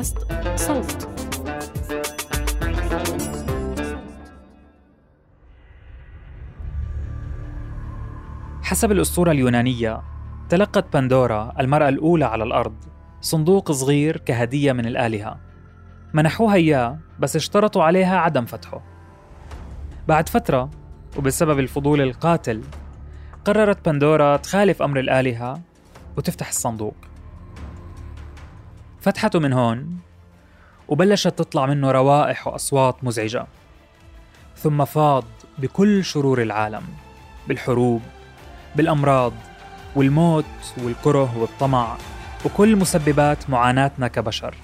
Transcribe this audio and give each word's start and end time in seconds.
بودكاست 0.00 0.18
صوت. 0.56 1.08
حسب 8.62 8.92
الأسطورة 8.92 9.30
اليونانية 9.30 10.02
تلقت 10.48 10.96
بندورا 10.96 11.52
المرأة 11.60 11.88
الأولى 11.88 12.24
على 12.24 12.44
الأرض 12.44 12.74
صندوق 13.20 13.72
صغير 13.72 14.16
كهدية 14.16 14.72
من 14.72 14.86
الآلهة. 14.86 15.40
منحوها 16.14 16.54
إياه 16.54 16.98
بس 17.18 17.36
اشترطوا 17.36 17.82
عليها 17.82 18.18
عدم 18.18 18.46
فتحه. 18.46 18.82
بعد 20.08 20.28
فترة 20.28 20.70
وبسبب 21.18 21.58
الفضول 21.58 22.00
القاتل 22.00 22.62
قررت 23.44 23.88
بندورا 23.88 24.36
تخالف 24.36 24.82
أمر 24.82 25.00
الآلهة 25.00 25.60
وتفتح 26.16 26.48
الصندوق. 26.48 27.09
فتحته 29.00 29.38
من 29.38 29.52
هون 29.52 29.98
وبلشت 30.88 31.28
تطلع 31.28 31.66
منه 31.66 31.90
روائح 31.90 32.46
وأصوات 32.46 33.04
مزعجة. 33.04 33.46
ثم 34.56 34.84
فاض 34.84 35.24
بكل 35.58 36.04
شرور 36.04 36.42
العالم 36.42 36.82
بالحروب 37.48 38.02
بالأمراض 38.76 39.32
والموت 39.96 40.44
والكره 40.84 41.38
والطمع 41.38 41.96
وكل 42.44 42.76
مسببات 42.76 43.50
معاناتنا 43.50 44.08
كبشر. 44.08 44.54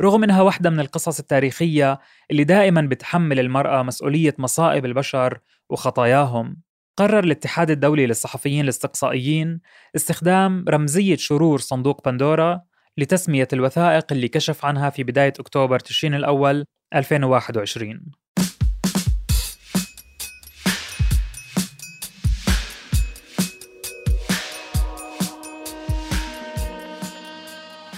رغم 0.00 0.24
إنها 0.24 0.42
واحدة 0.42 0.70
من 0.70 0.80
القصص 0.80 1.18
التاريخية 1.18 2.00
اللي 2.30 2.44
دائما 2.44 2.80
بتحمل 2.80 3.40
المرأة 3.40 3.82
مسؤولية 3.82 4.34
مصائب 4.38 4.84
البشر 4.84 5.38
وخطاياهم 5.70 6.65
قرر 6.96 7.24
الاتحاد 7.24 7.70
الدولي 7.70 8.06
للصحفيين 8.06 8.64
الاستقصائيين 8.64 9.60
استخدام 9.96 10.64
رمزية 10.68 11.16
شرور 11.16 11.58
صندوق 11.58 12.08
بندورا 12.08 12.62
لتسمية 12.98 13.48
الوثائق 13.52 14.12
اللي 14.12 14.28
كشف 14.28 14.64
عنها 14.64 14.90
في 14.90 15.04
بداية 15.04 15.32
أكتوبر 15.40 15.78
تشرين 15.78 16.14
الأول 16.14 16.64
2021 16.94 18.00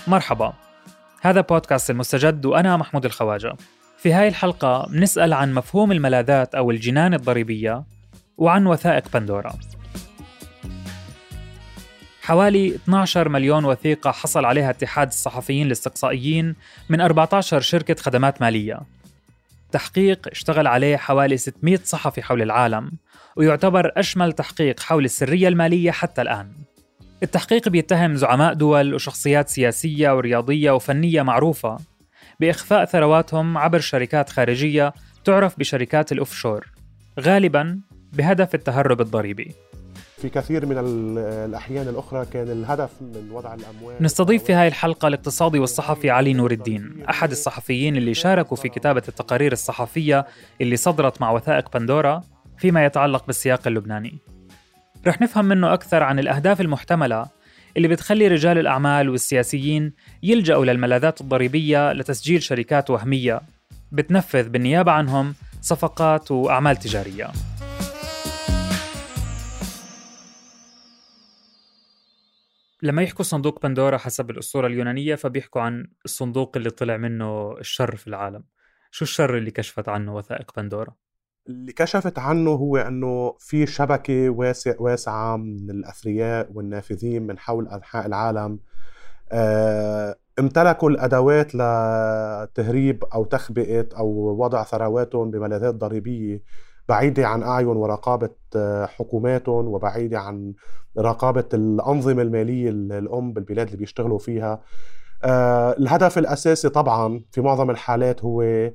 مرحبا. 0.06 0.52
هذا 1.20 1.40
بودكاست 1.40 1.90
المستجد 1.90 2.46
وأنا 2.46 2.76
محمود 2.76 3.04
الخواجة. 3.04 3.56
في 3.98 4.12
هاي 4.12 4.28
الحلقة 4.28 4.86
بنسأل 4.86 5.32
عن 5.32 5.54
مفهوم 5.54 5.92
الملاذات 5.92 6.54
أو 6.54 6.70
الجنان 6.70 7.14
الضريبية 7.14 7.84
وعن 8.38 8.66
وثائق 8.66 9.08
بندورا. 9.14 9.52
حوالي 12.22 12.74
12 12.74 13.28
مليون 13.28 13.64
وثيقة 13.64 14.10
حصل 14.10 14.44
عليها 14.44 14.70
اتحاد 14.70 15.08
الصحفيين 15.08 15.66
الاستقصائيين 15.66 16.54
من 16.88 17.00
14 17.00 17.60
شركة 17.60 17.94
خدمات 17.94 18.42
مالية. 18.42 18.80
تحقيق 19.72 20.28
اشتغل 20.28 20.66
عليه 20.66 20.96
حوالي 20.96 21.36
600 21.36 21.78
صحفي 21.84 22.22
حول 22.22 22.42
العالم 22.42 22.92
ويعتبر 23.36 23.92
أشمل 23.96 24.32
تحقيق 24.32 24.80
حول 24.80 25.04
السرية 25.04 25.48
المالية 25.48 25.90
حتى 25.90 26.22
الآن. 26.22 26.52
التحقيق 27.22 27.68
بيتهم 27.68 28.16
زعماء 28.16 28.54
دول 28.54 28.94
وشخصيات 28.94 29.48
سياسية 29.48 30.16
ورياضية 30.16 30.70
وفنية 30.70 31.22
معروفة. 31.22 31.76
بإخفاء 32.40 32.84
ثرواتهم 32.84 33.58
عبر 33.58 33.80
شركات 33.80 34.30
خارجية 34.30 34.92
تعرف 35.24 35.58
بشركات 35.58 36.12
الأوفشور. 36.12 36.66
غالبا 37.20 37.80
بهدف 38.12 38.54
التهرب 38.54 39.00
الضريبي. 39.00 39.54
في 40.16 40.28
كثير 40.28 40.66
من 40.66 40.78
الأحيان 41.18 41.88
الأخرى 41.88 42.26
كان 42.26 42.50
الهدف 42.50 42.90
من 43.00 43.30
وضع 43.30 43.54
الأموال. 43.54 43.96
نستضيف 44.00 44.44
في 44.44 44.52
هاي 44.52 44.68
الحلقة 44.68 45.08
الاقتصادي 45.08 45.58
والصحفي 45.58 46.10
علي 46.10 46.32
نور 46.32 46.50
الدين 46.50 47.04
أحد 47.10 47.30
الصحفيين 47.30 47.96
اللي 47.96 48.14
شاركوا 48.14 48.56
في 48.56 48.68
كتابة 48.68 49.02
التقارير 49.08 49.52
الصحفية 49.52 50.26
اللي 50.60 50.76
صدرت 50.76 51.20
مع 51.20 51.30
وثائق 51.30 51.78
بندورا 51.78 52.22
فيما 52.58 52.86
يتعلق 52.86 53.26
بالسياق 53.26 53.66
اللبناني. 53.66 54.18
رح 55.06 55.20
نفهم 55.20 55.44
منه 55.44 55.72
أكثر 55.74 56.02
عن 56.02 56.18
الأهداف 56.18 56.60
المحتملة 56.60 57.26
اللي 57.76 57.88
بتخلي 57.88 58.28
رجال 58.28 58.58
الأعمال 58.58 59.08
والسياسيين 59.08 59.92
يلجأوا 60.22 60.64
للملاذات 60.64 61.20
الضريبية 61.20 61.92
لتسجيل 61.92 62.42
شركات 62.42 62.90
وهمية 62.90 63.40
بتنفذ 63.92 64.48
بالنيابة 64.48 64.92
عنهم 64.92 65.34
صفقات 65.60 66.30
وأعمال 66.30 66.76
تجارية. 66.76 67.30
لما 72.82 73.02
يحكوا 73.02 73.24
صندوق 73.24 73.62
بندورا 73.62 73.98
حسب 73.98 74.30
الأسطورة 74.30 74.66
اليونانية 74.66 75.14
فبيحكوا 75.14 75.62
عن 75.62 75.86
الصندوق 76.04 76.56
اللي 76.56 76.70
طلع 76.70 76.96
منه 76.96 77.58
الشر 77.58 77.96
في 77.96 78.06
العالم 78.06 78.44
شو 78.90 79.04
الشر 79.04 79.38
اللي 79.38 79.50
كشفت 79.50 79.88
عنه 79.88 80.16
وثائق 80.16 80.52
بندورا؟ 80.56 80.94
اللي 81.48 81.72
كشفت 81.72 82.18
عنه 82.18 82.50
هو 82.50 82.76
إنه 82.76 83.36
في 83.38 83.66
شبكة 83.66 84.30
واسع 84.30 84.74
واسعة 84.78 85.36
من 85.36 85.70
الأثرياء 85.70 86.52
والنافذين 86.52 87.26
من 87.26 87.38
حول 87.38 87.68
أنحاء 87.68 88.06
العالم 88.06 88.60
آه، 89.32 90.16
امتلكوا 90.38 90.90
الأدوات 90.90 91.54
لتهريب 91.54 93.04
أو 93.04 93.24
تخبئة 93.24 93.88
أو 93.96 94.06
وضع 94.40 94.64
ثرواتهم 94.64 95.30
بملاذات 95.30 95.74
ضريبية 95.74 96.42
بعيدة 96.88 97.26
عن 97.26 97.42
اعين 97.42 97.66
ورقابة 97.66 98.30
آه، 98.56 98.86
حكوماتهم 98.86 99.66
وبعيدة 99.66 100.18
عن 100.18 100.52
رقابة 100.98 101.44
الأنظمة 101.54 102.22
المالية 102.22 102.70
الأم 102.70 103.32
بالبلاد 103.32 103.66
اللي 103.66 103.78
بيشتغلوا 103.78 104.18
فيها. 104.18 104.60
آه، 105.24 105.72
الهدف 105.72 106.18
الأساسي 106.18 106.68
طبعا 106.68 107.24
في 107.32 107.40
معظم 107.40 107.70
الحالات 107.70 108.24
هو 108.24 108.70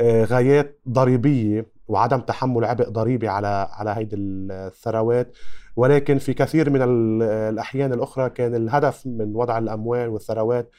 غايات 0.00 0.80
ضريبية 0.88 1.66
وعدم 1.88 2.20
تحمل 2.20 2.64
عبء 2.64 2.88
ضريبي 2.88 3.28
على 3.28 3.68
على 3.72 3.90
هيدي 3.90 4.16
الثروات. 4.16 5.36
ولكن 5.76 6.18
في 6.18 6.34
كثير 6.34 6.70
من 6.70 6.82
الأحيان 7.22 7.92
الأخرى 7.92 8.30
كان 8.30 8.54
الهدف 8.54 9.06
من 9.06 9.36
وضع 9.36 9.58
الأموال 9.58 10.08
والثروات 10.08 10.70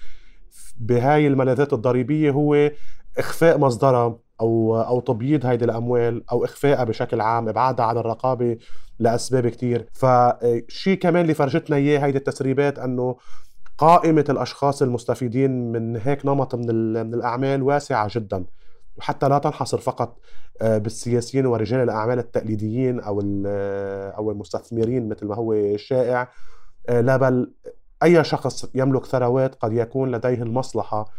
بهاي 0.80 1.28
الملاذات 1.28 1.74
الضريبية 1.74 2.32
هو 2.32 2.72
إخفاء 3.18 3.58
مصدرها 3.58 4.20
أو 4.42 4.82
أو 4.82 5.00
تبييض 5.00 5.46
هيدي 5.46 5.66
الأموال 5.66 6.24
أو 6.32 6.46
اخفائها 6.46 6.84
بشكل 6.84 7.22
عام 7.22 7.50
إبعادها 7.50 7.86
عن 7.86 7.98
الرقابة 7.98 8.58
لأسباب 9.00 9.48
كثير 9.48 9.90
فشيء 9.94 10.98
كمان 10.98 11.22
اللي 11.22 11.34
فرجتنا 11.34 11.76
إياه 11.76 12.00
هيدي 12.00 12.18
التسريبات 12.18 12.80
إنه 12.80 13.16
قائمة 13.78 14.26
الأشخاص 14.30 14.82
المستفيدين 14.82 15.72
من 15.72 15.98
هيك 15.98 16.26
نمط 16.26 16.56
من, 16.56 16.94
من 17.08 17.14
الأعمال 17.14 17.64
واسعة 17.64 18.10
جدا. 18.12 18.46
وحتى 18.98 19.30
لا 19.30 19.40
تنحصر 19.40 19.78
فقط 19.78 20.20
آه، 20.62 20.78
بالسياسيين 20.78 21.46
ورجال 21.46 21.80
الأعمال 21.80 22.20
التقليديين 22.20 23.00
أو 23.00 23.44
آه، 23.48 24.10
أو 24.10 24.32
المستثمرين 24.32 25.10
مثل 25.10 25.26
ما 25.26 25.36
هو 25.36 25.78
شائع 25.78 26.32
آه، 26.90 27.02
لا 27.02 27.18
بل 27.18 27.54
أي 28.04 28.24
شخص 28.24 28.70
يملك 28.76 29.06
ثروات 29.06 29.56
قد 29.56 29.74
يكون 29.74 30.12
لديه 30.12 30.44
المصلحة 30.44 31.10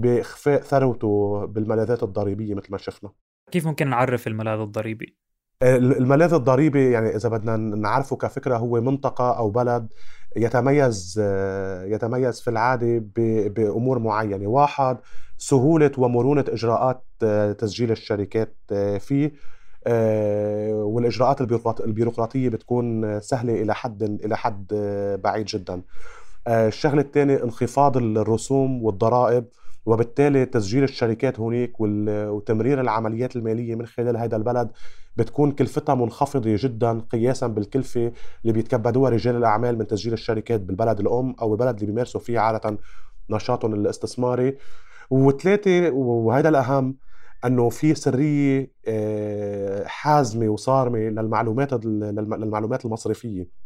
بإخفاء 0.00 0.62
ثروته 0.62 1.44
بالملاذات 1.46 2.02
الضريبية 2.02 2.54
مثل 2.54 2.66
ما 2.70 2.78
شفنا. 2.78 3.10
كيف 3.50 3.66
ممكن 3.66 3.90
نعرف 3.90 4.26
الملاذ 4.26 4.60
الضريبي؟ 4.60 5.16
الملاذ 5.62 6.34
الضريبي 6.34 6.90
يعني 6.90 7.16
إذا 7.16 7.28
بدنا 7.28 7.56
نعرفه 7.56 8.16
كفكرة 8.16 8.56
هو 8.56 8.80
منطقة 8.80 9.38
أو 9.38 9.50
بلد 9.50 9.92
يتميز 10.36 11.20
يتميز 11.84 12.40
في 12.40 12.50
العادة 12.50 13.04
بأمور 13.48 13.98
معينة. 13.98 14.46
واحد 14.46 14.98
سهولة 15.38 15.90
ومرونة 15.98 16.44
إجراءات 16.48 17.04
آه، 17.22 17.52
تسجيل 17.52 17.90
الشركات 17.90 18.56
آه، 18.72 18.98
فيه 18.98 19.32
آه، 19.86 20.74
والإجراءات 20.74 21.40
البيروقراطية 21.80 22.48
بتكون 22.48 23.20
سهلة 23.20 23.62
إلى 23.62 23.74
حد 23.74 24.02
إلى 24.02 24.36
حد 24.36 24.66
بعيد 25.24 25.46
جدا. 25.46 25.82
الشغلة 26.48 27.00
الثانية 27.00 27.44
انخفاض 27.44 27.96
الرسوم 27.96 28.82
والضرائب. 28.82 29.44
وبالتالي 29.86 30.46
تسجيل 30.46 30.84
الشركات 30.84 31.40
هناك 31.40 31.72
وتمرير 31.80 32.80
العمليات 32.80 33.36
المالية 33.36 33.74
من 33.74 33.86
خلال 33.86 34.16
هذا 34.16 34.36
البلد 34.36 34.70
بتكون 35.16 35.52
كلفتها 35.52 35.94
منخفضة 35.94 36.56
جدا 36.58 37.00
قياسا 37.00 37.46
بالكلفة 37.46 38.12
اللي 38.42 38.52
بيتكبدوها 38.52 39.10
رجال 39.10 39.36
الأعمال 39.36 39.78
من 39.78 39.86
تسجيل 39.86 40.12
الشركات 40.12 40.60
بالبلد 40.60 41.00
الأم 41.00 41.34
أو 41.42 41.52
البلد 41.52 41.74
اللي 41.74 41.86
بيمارسوا 41.86 42.20
فيه 42.20 42.38
عادة 42.38 42.78
نشاطهم 43.30 43.74
الاستثماري. 43.74 44.56
وثلاثه 45.10 45.90
وهذا 45.90 46.48
الأهم 46.48 46.96
إنه 47.44 47.68
في 47.68 47.94
سرية 47.94 48.72
آه، 48.88 49.84
حازمة 49.86 50.48
وصارمة 50.48 50.98
للمعلومات 50.98 51.84
للمعلومات 51.84 52.84
المصرفية. 52.84 53.65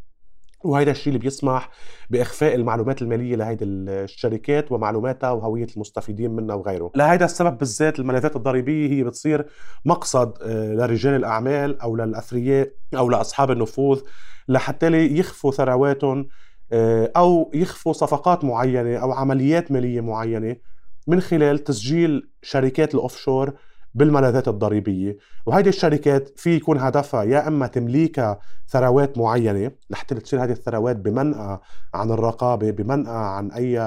وهذا 0.64 0.90
الشيء 0.90 1.08
اللي 1.08 1.18
بيسمح 1.18 1.70
بإخفاء 2.10 2.54
المعلومات 2.54 3.02
المالية 3.02 3.36
لهيدي 3.36 3.64
الشركات 3.64 4.72
ومعلوماتها 4.72 5.30
وهوية 5.30 5.66
المستفيدين 5.76 6.30
منها 6.30 6.54
وغيره. 6.54 6.92
لهذا 6.96 7.24
السبب 7.24 7.58
بالذات 7.58 7.98
الملاذات 7.98 8.36
الضريبية 8.36 8.90
هي 8.90 9.04
بتصير 9.04 9.46
مقصد 9.84 10.32
آه، 10.42 10.74
لرجال 10.74 11.14
الأعمال 11.14 11.80
أو 11.80 11.96
للأثرياء 11.96 12.70
أو 12.96 13.10
لأصحاب 13.10 13.50
النفوذ 13.50 14.00
لحتى 14.48 15.16
يخفوا 15.16 15.52
ثرواتهم 15.52 16.28
آه، 16.72 17.12
أو 17.16 17.50
يخفوا 17.54 17.92
صفقات 17.92 18.44
معينة 18.44 18.96
أو 18.96 19.12
عمليات 19.12 19.72
مالية 19.72 20.00
معينة 20.00 20.56
من 21.06 21.20
خلال 21.20 21.58
تسجيل 21.58 22.30
شركات 22.42 22.94
الأوفشور 22.94 23.54
بالملاذات 23.94 24.48
الضريبية. 24.48 25.16
وهيدي 25.46 25.68
الشركات 25.68 26.32
في 26.36 26.56
يكون 26.56 26.78
هدفها 26.78 27.22
يا 27.22 27.48
إما 27.48 27.66
تمليكها 27.66 28.40
ثروات 28.68 29.18
معينة 29.18 29.70
لحتى 29.90 30.14
تصير 30.14 30.44
هذه 30.44 30.50
الثروات 30.50 30.96
بمنأى 30.96 31.58
عن 31.94 32.10
الرقابة 32.10 32.70
بمنأى 32.70 33.16
عن 33.16 33.50
أي 33.50 33.78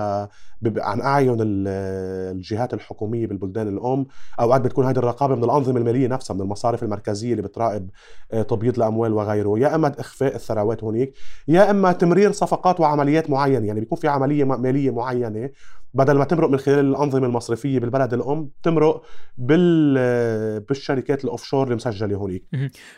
عن 0.77 1.01
أعين 1.01 1.37
الجهات 1.39 2.73
الحكومية 2.73 3.27
بالبلدان 3.27 3.67
الأم. 3.67 4.05
أوقات 4.39 4.61
بتكون 4.61 4.85
هذه 4.85 4.97
الرقابة 4.97 5.35
من 5.35 5.43
الأنظمة 5.43 5.77
المالية 5.79 6.07
نفسها 6.07 6.33
من 6.33 6.41
المصارف 6.41 6.83
المركزية 6.83 7.31
اللي 7.31 7.41
بتراقب 7.41 7.89
آه، 8.31 8.41
تبييض 8.41 8.77
الأموال 8.77 9.13
وغيره. 9.13 9.59
يا 9.59 9.75
إما 9.75 9.91
إخفاء 9.99 10.35
الثروات 10.35 10.83
هناك 10.83 11.11
يا 11.47 11.71
إما 11.71 11.91
تمرير 11.91 12.31
صفقات 12.31 12.79
وعمليات 12.79 13.29
معينة. 13.29 13.67
يعني 13.67 13.79
بيكون 13.79 13.97
في 13.97 14.07
عملية 14.07 14.43
مالية 14.43 14.91
معينة 14.91 15.49
بدل 15.93 16.17
ما 16.17 16.25
تمرق 16.25 16.49
من 16.49 16.57
خلال 16.57 16.79
الأنظمة 16.79 17.27
المصرفية 17.27 17.79
بالبلد 17.79 18.13
الأم 18.13 18.49
تمرق 18.63 19.03
بال 19.37 20.59
بالشركات 20.59 21.23
الأوفشور 21.23 21.67
المسجلة 21.67 22.15
هونيك. 22.15 22.45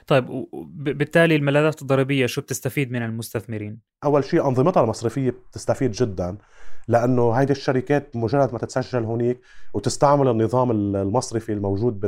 طيب 0.07 0.45
بالتالي 0.75 1.35
الملاذات 1.35 1.81
الضريبية 1.81 2.25
شو 2.25 2.41
بتستفيد 2.41 2.91
من 2.91 3.01
المستثمرين؟ 3.01 3.79
أول 4.03 4.23
شيء 4.23 4.47
أنظمتها 4.47 4.83
المصرفية 4.83 5.29
بتستفيد 5.29 5.91
جدا 5.91 6.37
لأنه 6.87 7.31
هيدي 7.31 7.51
الشركات 7.51 8.15
مجرد 8.15 8.53
ما 8.53 8.59
تتسجل 8.59 9.03
هونيك 9.03 9.41
وتستعمل 9.73 10.27
النظام 10.27 10.71
المصرفي 10.71 11.53
الموجود 11.53 11.99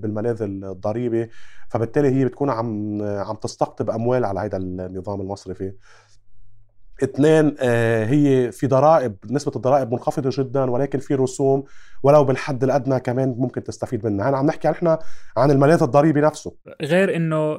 بالملاذ 0.00 0.42
الضريبي 0.42 1.30
فبالتالي 1.68 2.08
هي 2.08 2.24
بتكون 2.24 2.50
عم 2.50 3.02
عم 3.02 3.36
تستقطب 3.36 3.90
أموال 3.90 4.24
على 4.24 4.40
هذا 4.40 4.56
النظام 4.56 5.20
المصرفي. 5.20 5.72
اثنين 7.02 7.56
آه، 7.60 8.04
هي 8.04 8.52
في 8.52 8.66
ضرائب 8.66 9.16
نسبة 9.30 9.52
الضرائب 9.56 9.92
منخفضة 9.92 10.30
جدا 10.42 10.70
ولكن 10.70 10.98
في 10.98 11.14
رسوم 11.14 11.64
ولو 12.02 12.24
بالحد 12.24 12.64
الأدنى 12.64 13.00
كمان 13.00 13.34
ممكن 13.38 13.64
تستفيد 13.64 14.06
منها. 14.06 14.28
أنا 14.28 14.36
عم 14.36 14.46
نحكي 14.46 14.68
نحن 14.68 14.96
عن 15.36 15.50
الملاذ 15.50 15.82
الضريبي 15.82 16.20
نفسه. 16.20 16.56
غير 16.82 17.16
أنه 17.16 17.58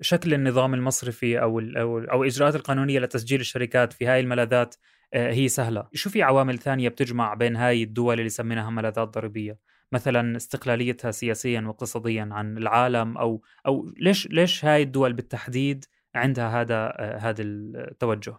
شكل 0.00 0.34
النظام 0.34 0.74
المصرفي 0.74 1.42
أو 1.42 1.60
أو 1.60 1.98
أو 1.98 2.22
الإجراءات 2.22 2.54
القانونية 2.54 3.00
لتسجيل 3.00 3.40
الشركات 3.40 3.92
في 3.92 4.06
هاي 4.06 4.20
الملاذات 4.20 4.74
آه، 5.14 5.32
هي 5.32 5.48
سهلة. 5.48 5.88
شو 5.92 6.10
في 6.10 6.22
عوامل 6.22 6.58
ثانية 6.58 6.88
بتجمع 6.88 7.34
بين 7.34 7.56
هاي 7.56 7.82
الدول 7.82 8.18
اللي 8.18 8.28
سميناها 8.28 8.70
ملاذات 8.70 9.08
ضريبية؟ 9.08 9.58
مثلا 9.92 10.36
استقلاليتها 10.36 11.10
سياسيا 11.10 11.60
واقتصاديا 11.60 12.28
عن 12.32 12.58
العالم 12.58 13.18
أو 13.18 13.42
أو 13.66 13.92
ليش 13.96 14.26
ليش 14.26 14.64
هاي 14.64 14.82
الدول 14.82 15.12
بالتحديد 15.12 15.84
عندها 16.14 16.60
هذا 16.60 16.74
آه، 16.74 17.18
هذا 17.18 17.42
التوجه؟ 17.42 18.34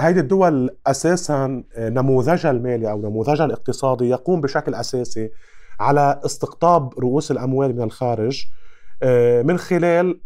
هيدي 0.00 0.20
الدول 0.20 0.76
أساسا 0.86 1.64
آه، 1.76 1.88
نموذجها 1.88 2.50
المالي 2.50 2.90
أو 2.90 3.02
نموذجها 3.02 3.44
الاقتصادي 3.44 4.08
يقوم 4.08 4.40
بشكل 4.40 4.74
أساسي 4.74 5.30
على 5.80 6.20
استقطاب 6.24 6.98
رؤوس 6.98 7.30
الأموال 7.30 7.76
من 7.76 7.82
الخارج 7.82 8.44
آه، 9.02 9.42
من 9.42 9.58
خلال 9.58 10.20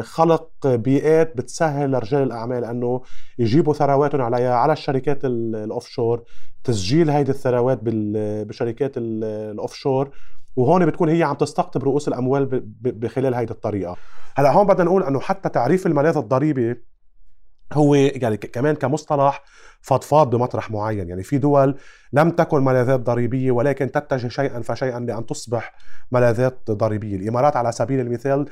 خلق 0.00 0.66
بيئات 0.66 1.36
بتسهل 1.36 1.90
لرجال 1.90 2.22
الأعمال 2.22 2.64
أنه 2.64 3.02
يجيبوا 3.38 3.74
ثرواتهم 3.74 4.20
عليها 4.20 4.54
على 4.54 4.72
الشركات 4.72 5.24
الأوفشور 5.24 6.22
تسجيل 6.64 7.10
هيدي 7.10 7.30
الثروات 7.30 7.78
بشركات 7.82 8.92
الأوفشور 8.96 10.10
وهون 10.56 10.86
بتكون 10.86 11.08
هي 11.08 11.22
عم 11.22 11.34
تستقطب 11.34 11.84
رؤوس 11.84 12.08
الأموال 12.08 12.62
بخلال 12.80 13.34
هيدي 13.34 13.52
الطريقة. 13.52 13.96
هلأ 14.36 14.52
هون 14.52 14.66
بدنا 14.66 14.84
نقول 14.84 15.02
أنه 15.02 15.20
حتى 15.20 15.48
تعريف 15.48 15.86
الملاذ 15.86 16.16
الضريبي 16.16 16.82
هو 17.72 17.94
يعني 17.94 18.36
كمان 18.36 18.74
كمصطلح 18.74 19.42
فضفاض 19.80 20.30
بمطرح 20.30 20.70
معين. 20.70 21.08
يعني 21.08 21.22
في 21.22 21.38
دول 21.38 21.76
لم 22.12 22.30
تكن 22.30 22.64
ملاذات 22.64 23.00
ضريبية 23.00 23.50
ولكن 23.50 23.90
تتجه 23.90 24.28
شيئا 24.28 24.62
فشيئا 24.62 25.00
لأن 25.00 25.26
تصبح 25.26 25.74
ملاذات 26.12 26.70
ضريبية. 26.70 27.16
الإمارات 27.16 27.56
على 27.56 27.72
سبيل 27.72 28.00
المثال 28.00 28.48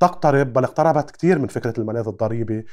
تقترب 0.00 0.52
بل 0.52 0.64
اقتربت 0.64 1.10
كثير 1.10 1.38
من 1.38 1.46
فكرة 1.48 1.74
الملاذ 1.78 2.08
الضريبي 2.08 2.58
آه، 2.58 2.64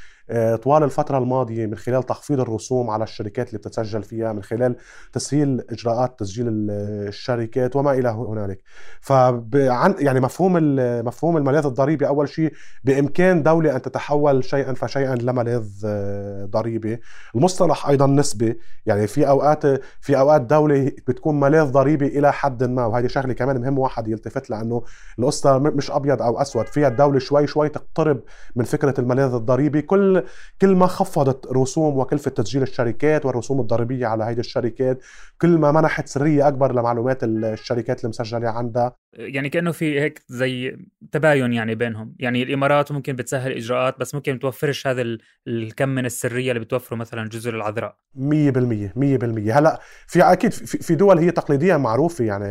طوال 0.64 0.84
الفترة 0.84 1.18
الماضية 1.18 1.66
من 1.66 1.76
خلال 1.76 2.04
تخفيض 2.04 2.40
الرسوم 2.40 2.90
على 2.90 3.04
الشركات 3.04 3.48
اللي 3.48 3.58
بتتسجل 3.58 4.04
فيها 4.04 4.34
من 4.34 4.44
خلال 4.44 4.76
تسهيل 5.14 5.62
إجراءات 5.70 6.20
تسجيل 6.20 6.48
الشركات 6.50 7.76
وما 7.76 7.92
إلى 7.92 8.10
هنالك. 8.10 8.62
فعن 9.02 9.96
يعني 10.00 10.20
مفهوم 10.20 10.54
مفهوم 11.06 11.38
الملاذ 11.38 11.66
الضريبي 11.66 12.08
أول 12.08 12.30
شيء 12.30 12.54
بإمكان 12.84 13.44
دولة 13.44 13.76
أن 13.76 13.82
تتحول 13.82 14.44
شيئا 14.44 14.74
فشيئا 14.74 15.16
لملاذ 15.16 15.70
آه، 15.86 16.46
ضريبي 16.46 17.00
المصطلح 17.36 17.88
أيضا 17.88 18.08
نسبي 18.08 18.60
يعني 18.86 19.08
في 19.08 19.28
أوقات 19.28 19.66
في 20.02 20.18
أوقات 20.20 20.42
دولة 20.42 20.92
بتكون 21.08 21.40
ملاذ 21.40 21.72
ضريبي 21.72 22.08
إلى 22.08 22.34
حد 22.34 22.64
ما 22.64 22.86
وهذه 22.86 23.08
شغلة 23.08 23.34
كمان 23.34 23.62
مهم 23.62 23.80
واحد 23.80 24.08
يلتفت 24.08 24.50
لأنه 24.50 24.84
القصة 25.20 25.58
مش 25.60 25.92
أبيض 25.92 26.22
أو 26.22 26.42
أسود. 26.42 26.68
فيها 26.68 26.88
الدولة 26.88 27.20
شوي 27.20 27.48
شوي 27.48 27.70
تقترب 27.70 28.22
من 28.56 28.64
فكرة 28.66 28.94
الملاذ 29.00 29.34
الضريبي. 29.34 29.82
كل 29.82 30.13
كل 30.62 30.76
ما 30.76 30.88
خفضت 30.88 31.48
رسوم 31.52 31.98
وكلفة 31.98 32.32
تسجيل 32.32 32.62
الشركات 32.62 33.26
والرسوم 33.26 33.60
الضريبية 33.60 34.08
على 34.08 34.24
هيدي 34.24 34.40
الشركات 34.40 35.04
كل 35.42 35.58
ما 35.58 35.72
منحت 35.72 36.08
سرية 36.08 36.48
أكبر 36.48 36.72
لمعلومات 36.72 37.24
الشركات 37.24 38.04
المسجله 38.04 38.50
عندها. 38.50 38.96
يعني 39.14 39.50
كأنه 39.50 39.72
في 39.72 40.00
هيك 40.00 40.24
زي 40.28 40.78
تباين 41.12 41.54
يعني 41.54 41.76
بينهم. 41.76 42.16
يعني 42.20 42.44
الإمارات 42.44 42.92
ممكن 42.92 43.16
بتسهل 43.16 43.52
إجراءات 43.52 44.00
بس 44.00 44.16
ممكن 44.16 44.40
توفرش 44.40 44.88
هذا 44.88 45.04
الكم 45.48 45.90
من 45.90 46.06
السرية 46.06 46.52
اللي 46.52 46.60
بتوفره 46.60 46.96
مثلا 46.96 47.30
جزر 47.30 47.56
العذراء 47.56 47.96
100% 48.16 48.20
100% 48.96 49.52
هلأ 49.52 49.80
في 50.08 50.22
أكيد 50.22 50.52
في 50.54 50.96
دول 50.96 51.18
هي 51.20 51.32
تقليديا 51.32 51.78
معروفة 51.78 52.26
يعني 52.26 52.46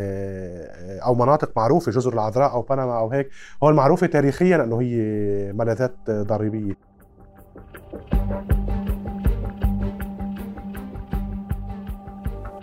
أو 1.05 1.15
مناطق 1.15 1.53
معروفة 1.57 1.93
جزر 1.93 2.13
العذراء 2.13 2.53
أو 2.53 2.63
بنما 2.63 2.99
أو 2.99 3.11
هيك. 3.11 3.29
هو 3.63 3.73
معروفة 3.73 4.07
تاريخيا 4.07 4.65
إنه 4.65 4.81
هي 4.81 4.97
ملاذات 5.53 6.11
ضريبية. 6.11 6.92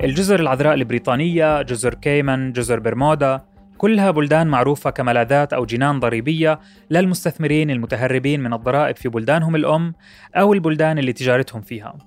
الجزر 0.04 0.40
العذراء 0.40 0.74
البريطانية، 0.74 1.62
جزر 1.62 1.94
كيمن، 1.94 2.52
جزر 2.52 2.80
برمودا، 2.80 3.42
كلها 3.78 4.12
بلدان 4.12 4.48
معروفة 4.48 4.90
كملاذات 4.90 5.54
أو 5.54 5.66
جنان 5.66 6.00
ضريبية 6.00 6.60
للمستثمرين 6.90 7.72
المتهربين 7.72 8.40
من 8.40 8.54
الضرائب 8.54 8.96
في 8.96 9.10
بلدانهم 9.10 9.56
الأم 9.56 9.94
أو 10.36 10.54
البلدان 10.54 11.00
اللي 11.00 11.14
تجارتهم 11.14 11.62
فيها. 11.62 11.98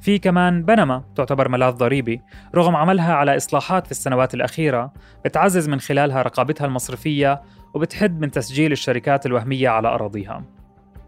في 0.00 0.18
كمان 0.18 0.62
بنما 0.62 1.04
تعتبر 1.16 1.48
ملاذ 1.48 1.72
ضريبي 1.72 2.20
رغم 2.54 2.76
عملها 2.76 3.14
على 3.14 3.36
إصلاحات 3.36 3.86
في 3.86 3.90
السنوات 3.90 4.34
الأخيرة 4.34 4.92
بتعزز 5.24 5.68
من 5.68 5.80
خلالها 5.80 6.22
رقابتها 6.22 6.64
المصرفية 6.64 7.42
وبتحد 7.74 8.20
من 8.20 8.30
تسجيل 8.30 8.72
الشركات 8.72 9.26
الوهمية 9.26 9.68
على 9.68 9.88
أراضيها 9.88 10.44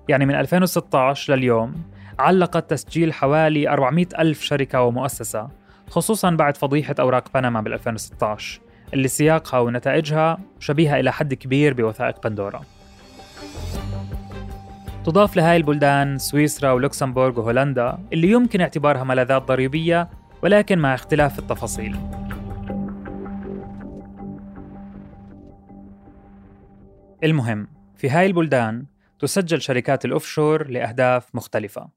يعني 0.08 0.26
من 0.26 0.34
2016 0.34 1.34
لليوم 1.34 1.74
علقت 2.18 2.70
تسجيل 2.70 3.12
حوالي 3.12 3.68
400 3.68 4.06
ألف 4.18 4.42
شركة 4.42 4.82
ومؤسسة 4.82 5.63
خصوصا 5.90 6.30
بعد 6.30 6.56
فضيحة 6.56 6.94
أوراق 7.00 7.24
بنما 7.34 7.60
بال 7.60 7.72
2016 7.72 8.60
اللي 8.94 9.08
سياقها 9.08 9.60
ونتائجها 9.60 10.38
شبيهة 10.60 11.00
إلى 11.00 11.12
حد 11.12 11.34
كبير 11.34 11.74
بوثائق 11.74 12.28
بندورا. 12.28 12.60
تضاف 15.04 15.36
لهاي 15.36 15.56
البلدان 15.56 16.18
سويسرا 16.18 16.72
ولوكسمبورغ 16.72 17.40
وهولندا 17.40 17.98
اللي 18.12 18.30
يمكن 18.30 18.60
اعتبارها 18.60 19.04
ملاذات 19.04 19.42
ضريبية 19.42 20.08
ولكن 20.42 20.78
مع 20.78 20.94
اختلاف 20.94 21.38
التفاصيل. 21.38 21.96
المهم 27.24 27.68
في 27.96 28.10
هاي 28.10 28.26
البلدان 28.26 28.86
تسجل 29.18 29.62
شركات 29.62 30.04
الأوفشور 30.04 30.68
لأهداف 30.68 31.34
مختلفة. 31.34 31.88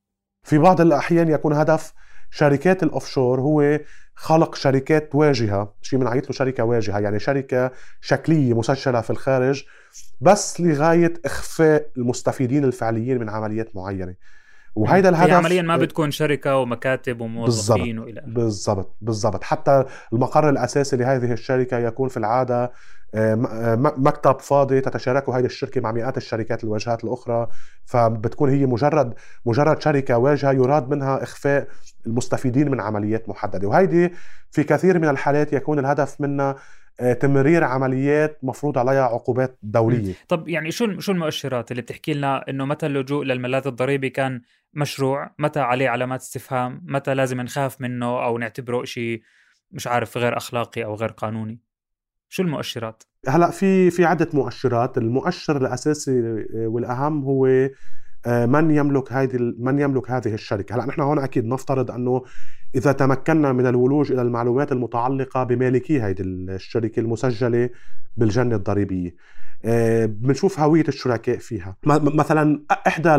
في 0.44 0.58
بعض 0.58 0.82
الأحيان 0.82 1.30
يكون 1.30 1.54
هدف 1.54 1.94
شركات 2.32 2.84
الأوفشور 2.84 3.42
هو 3.42 3.80
خلق 4.16 4.56
شركات 4.56 5.16
واجهة 5.16 5.74
شيء 5.82 6.00
بنعيط 6.00 6.26
له 6.26 6.32
شركة 6.32 6.64
واجهة 6.64 7.00
يعني 7.00 7.20
شركة 7.20 7.72
شكلية 8.02 8.54
مسجلة 8.54 9.02
في 9.02 9.10
الخارج 9.10 9.64
بس 10.22 10.62
لغاية 10.62 11.14
إخفاء 11.26 11.90
المستفيدين 11.98 12.64
الفعليين 12.64 13.20
من 13.20 13.30
عمليات 13.30 13.76
معينة. 13.76 14.16
وهيدا 14.78 15.10
الهدف 15.10 15.34
عمليا 15.34 15.62
ما 15.62 15.78
بتكون 15.78 16.12
شركة 16.12 16.58
ومكاتب 16.58 17.22
وموظفين 17.22 18.00
وإلى 18.00 18.24
بالضبط 18.28 18.96
بالضبط. 19.02 19.44
حتى 19.44 19.86
المقر 20.14 20.50
الأساسي 20.50 20.98
لهذه 20.98 21.34
الشركة 21.34 21.78
يكون 21.78 22.10
في 22.10 22.18
العادة 22.18 22.72
آه، 23.16 23.34
آه، 23.52 23.76
مكتب 23.76 24.40
فاضي 24.40 24.82
تتشاركه 24.82 25.38
هذه 25.38 25.46
الشركة 25.46 25.82
مع 25.82 25.92
مئات 25.92 26.18
الشركات 26.18 26.64
الواجهات 26.64 27.04
الأخرى. 27.04 27.48
فبتكون 27.86 28.50
هي 28.50 28.66
مجرد 28.66 29.14
مجرد 29.46 29.82
شركة 29.82 30.18
واجهة 30.18 30.52
يراد 30.52 30.90
منها 30.90 31.24
إخفاء 31.24 31.68
المستفيدين 32.08 32.72
من 32.72 32.82
عمليات 32.82 33.30
محددة. 33.30 33.68
وهيدي 33.68 34.14
في 34.52 34.64
كثير 34.64 35.00
من 35.00 35.10
الحالات 35.10 35.54
يكون 35.54 35.80
الهدف 35.80 36.22
منها 36.22 36.56
تمرير 37.20 37.64
عمليات 37.64 38.40
مفروض 38.44 38.78
عليها 38.78 39.04
عقوبات 39.04 39.60
دولية. 39.64 40.14
طب 40.28 40.48
يعني 40.48 40.72
شو 40.72 41.00
شو 41.00 41.12
المؤشرات 41.12 41.72
اللي 41.72 41.82
بتحكي 41.82 42.14
لنا 42.14 42.50
إنه 42.50 42.66
متى 42.66 42.86
اللجوء 42.86 43.26
للملاذ 43.26 43.68
الضريبي 43.68 44.10
كان 44.10 44.42
مشروع؟ 44.74 45.36
متى 45.40 45.60
عليه 45.60 45.90
علامات 45.90 46.22
استفهام؟ 46.22 46.82
متى 46.86 47.14
لازم 47.14 47.42
نخاف 47.42 47.82
منه 47.82 48.26
أو 48.26 48.38
نعتبره 48.38 48.84
شيء 48.84 49.22
مش 49.72 49.88
عارف 49.88 50.18
غير 50.18 50.38
أخلاقي 50.38 50.86
أو 50.86 50.96
غير 50.96 51.10
قانوني؟ 51.10 51.60
شو 52.30 52.44
المؤشرات؟ 52.44 53.04
هلأ 53.28 53.52
في 53.52 53.92
في 53.92 54.06
عدة 54.06 54.30
مؤشرات. 54.34 54.98
المؤشر 54.98 55.58
الأساسي 55.58 56.20
آه، 56.20 56.68
والأهم 56.68 57.24
هو 57.24 57.46
آه، 58.26 58.46
من 58.46 58.72
يملك 58.72 59.14
هذه 59.14 59.38
من 59.60 59.80
يملك 59.80 60.12
هذه 60.12 60.34
الشركة. 60.34 60.76
هلأ 60.76 60.86
نحن 60.86 61.02
هون 61.02 61.20
أكيد 61.20 61.46
نفترض 61.46 61.92
أنه 61.92 62.24
إذا 62.76 62.92
تمكنا 62.92 63.54
من 63.54 63.68
الولوج 63.68 64.12
إلى 64.12 64.22
المعلومات 64.22 64.72
المتعلقة 64.72 65.44
بمالكي 65.44 66.02
هذه 66.02 66.16
الشركة 66.20 67.00
المسجلة 67.00 67.70
بالجنة 68.18 68.56
الضريبية. 68.56 69.16
آه، 69.66 70.06
بنشوف 70.06 70.60
هوية 70.60 70.84
الشركاء 70.88 71.38
فيها. 71.38 71.76
مثلا 71.86 72.64
إحدى 72.88 73.10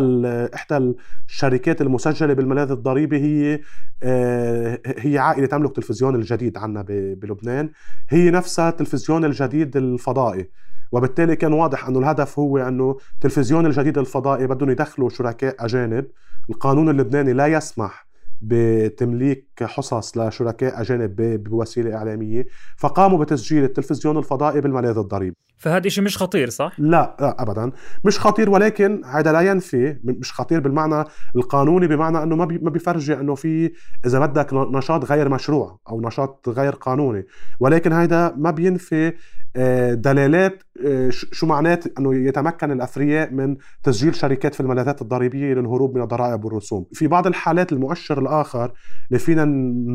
إحدى 0.54 0.94
الشركات 1.28 1.80
المسجلة 1.80 2.34
بالملاذ 2.34 2.70
الضريبي 2.70 3.18
هي 3.18 3.60
آه، 4.02 4.80
هي 4.86 5.18
عائلة 5.18 5.46
تملك 5.46 5.76
تلفزيون 5.76 6.14
الجديد 6.14 6.58
عندنا 6.58 6.84
بلبنان. 7.14 7.70
هي 8.08 8.30
نفسها 8.30 8.68
التلفزيون 8.68 9.24
الجديد 9.24 9.76
الفضائي. 9.76 10.50
وبالتالي 10.92 11.36
كان 11.36 11.52
واضح 11.52 11.88
أنه 11.88 11.98
الهدف 11.98 12.38
هو 12.38 12.58
أنه 12.58 12.96
تلفزيون 13.20 13.66
الجديد 13.66 13.98
الفضائي 13.98 14.46
بدهم 14.46 14.70
يدخلوا 14.70 15.08
شركاء 15.08 15.64
أجانب. 15.64 16.06
القانون 16.50 16.88
اللبناني 16.88 17.32
لا 17.32 17.46
يسمح 17.46 18.07
بتمليك 18.40 19.47
حصص 19.66 20.18
لشركاء 20.18 20.80
أجانب 20.80 21.42
بوسيلة 21.42 21.94
إعلامية 21.94 22.46
فقاموا 22.76 23.18
بتسجيل 23.18 23.64
التلفزيون 23.64 24.18
الفضائي 24.18 24.60
بالملاذ 24.60 24.98
الضريبي 24.98 25.36
فهذا 25.58 25.88
شيء 25.88 26.04
مش 26.04 26.18
خطير 26.18 26.50
صح؟ 26.50 26.72
لا, 26.78 27.16
لا 27.20 27.42
ابدا. 27.42 27.72
مش 28.04 28.18
خطير 28.20 28.50
ولكن 28.50 29.04
هذا 29.04 29.32
لا 29.32 29.40
ينفي 29.40 29.96
مش 30.04 30.32
خطير 30.32 30.60
بالمعنى 30.60 31.04
القانوني 31.36 31.86
بمعنى 31.86 32.22
إنه 32.22 32.36
ما 32.36 32.58
ما 32.62 32.70
بيفرجي 32.70 33.14
إنه 33.14 33.34
في 33.34 33.72
إذا 34.06 34.18
بدك 34.26 34.54
نشاط 34.54 35.04
غير 35.04 35.28
مشروع 35.28 35.78
أو 35.88 36.00
نشاط 36.00 36.48
غير 36.48 36.72
قانوني. 36.72 37.26
ولكن 37.60 37.92
هذا 37.92 38.34
ما 38.36 38.50
بينفي 38.50 39.12
آه، 39.56 39.94
دلالات 39.94 40.62
آه، 40.86 41.08
شو 41.10 41.46
معنات 41.46 41.98
إنه 41.98 42.14
يتمكن 42.14 42.70
الأثرياء 42.70 43.32
من 43.32 43.56
تسجيل 43.82 44.14
شركات 44.14 44.54
في 44.54 44.60
الملاذات 44.60 45.02
الضريبية 45.02 45.54
للهروب 45.54 45.96
من 45.96 46.02
الضرائب 46.02 46.44
والرسوم. 46.44 46.86
في 46.92 47.06
بعض 47.06 47.26
الحالات 47.26 47.72
المؤشر 47.72 48.18
الآخر 48.18 48.72
اللي 49.08 49.18
فينا 49.18 49.42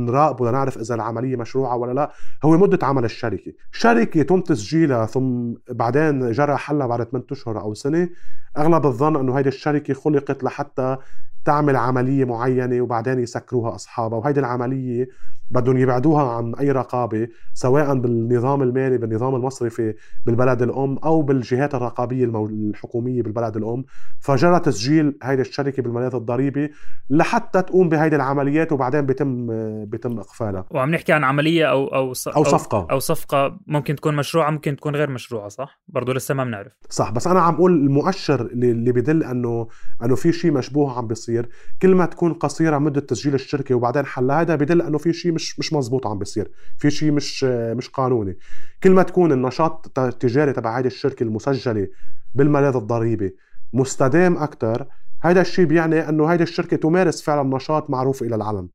نراقبه 0.06 0.50
لنعرف 0.50 0.78
إذا 0.78 0.96
العملية 0.96 1.36
مشروعة 1.36 1.76
ولا 1.76 1.94
لا. 1.94 2.12
هو 2.44 2.58
مدة 2.58 2.88
عمل 2.88 3.06
الشركة. 3.06 3.54
شركة 3.72 4.18
يتم 4.18 4.42
تسجيلها 4.42 5.06
ثم 5.06 5.54
بعدين 5.70 6.32
جرى 6.32 6.56
حلها 6.58 6.88
بعد 6.88 7.04
8 7.04 7.26
أشهر 7.32 7.62
أو 7.62 7.74
سنة. 7.74 8.10
أغلب 8.58 8.86
الظن 8.86 9.16
إنه 9.16 9.38
هيدي 9.38 9.50
الشركة 9.50 9.94
خلقت 9.94 10.44
لحتى 10.44 10.98
تعمل 11.46 11.76
عملية 11.76 12.26
معينة 12.26 12.82
وبعدين 12.82 13.20
يسكروها 13.20 13.76
أصحابها 13.76 14.18
وهيدي 14.18 14.40
العملية 14.40 15.08
بدهم 15.50 15.78
يبعدوها 15.78 16.32
عن 16.32 16.56
أي 16.56 16.72
رقابة 16.72 17.28
سواء 17.54 17.96
بالنظام 17.96 18.62
المالي 18.62 18.98
بالنظام 18.98 19.36
المصرفي 19.36 19.94
بالبلد 20.26 20.62
الأم 20.62 20.98
أو 20.98 21.22
بالجهات 21.22 21.76
الرقابية 21.76 22.26
الحكومية 22.26 23.24
بالبلد 23.24 23.58
الأم. 23.58 23.86
فجرى 24.20 24.60
تسجيل 24.60 25.18
هيدي 25.24 25.42
الشركة 25.42 25.84
بالملاذ 25.84 26.16
الضريبي 26.16 26.72
لحتى 27.10 27.62
تقوم 27.62 27.90
بهيدي 27.90 28.16
العمليات 28.16 28.72
وبعدين 28.72 29.02
بيتم 29.02 29.48
بيتم 29.86 30.20
إقفالها. 30.20 30.66
وعم 30.72 30.92
نحكي 30.92 31.14
عن 31.14 31.24
عملية 31.24 31.66
أو 31.66 31.88
أو 31.88 32.14
أو 32.36 32.44
صفقة. 32.44 32.88
أو 32.92 33.00
صفقة 33.00 33.60
ممكن 33.68 33.96
تكون 33.96 34.16
مشروعة 34.16 34.52
ممكن 34.52 34.76
تكون 34.76 34.96
غير 34.96 35.10
مشروعة 35.10 35.48
صح؟ 35.48 35.82
برضه 35.88 36.14
لسه 36.14 36.34
ما 36.34 36.44
بنعرف. 36.44 36.72
صح 36.90 37.12
بس 37.12 37.28
أنا 37.28 37.42
عم 37.42 37.54
أقول 37.54 37.72
المؤشر 37.72 38.42
اللي 38.42 38.92
بدل 38.92 39.24
أنه 39.24 39.68
أنه 40.04 40.16
في 40.16 40.32
شيء 40.32 40.52
مشبوه 40.52 40.98
عم 40.98 41.08
بيصير. 41.08 41.33
بيصير 41.34 41.50
كل 41.82 41.96
ما 41.96 42.06
تكون 42.06 42.34
قصيرة 42.34 42.78
مدة 42.78 43.02
تسجيل 43.02 43.34
الشركة 43.34 43.76
وبعدين 43.76 44.06
حلها 44.06 44.42
هذا 44.42 44.56
بدل 44.56 44.82
إنه 44.82 44.98
في 44.98 45.14
شيء 45.14 45.32
مش 45.32 45.60
مش 45.60 45.74
مزبوط 45.74 46.08
عم 46.08 46.20
بيصير 46.20 46.52
في 46.78 46.92
شيء 46.92 47.12
مش 47.12 47.44
مش 47.44 47.90
قانوني. 47.90 48.38
كل 48.84 48.92
ما 48.92 49.04
تكون 49.04 49.32
النشاط 49.32 50.00
التجاري 50.00 50.54
تبع 50.54 50.80
هذه 50.80 50.88
الشركة 50.88 51.24
المسجلة 51.24 51.88
بالملاذ 52.36 52.76
الضريبي 52.76 53.36
مستدام 53.74 54.38
أكثر 54.38 54.88
هذا 55.22 55.42
الشيء 55.42 55.66
بيعني 55.66 56.10
إنه 56.10 56.34
هذه 56.34 56.44
الشركة 56.44 56.78
تمارس 56.78 57.22
فعلا 57.22 57.56
نشاط 57.56 57.90
معروف 57.90 58.24
إلى 58.24 58.36
العلن 58.36 58.70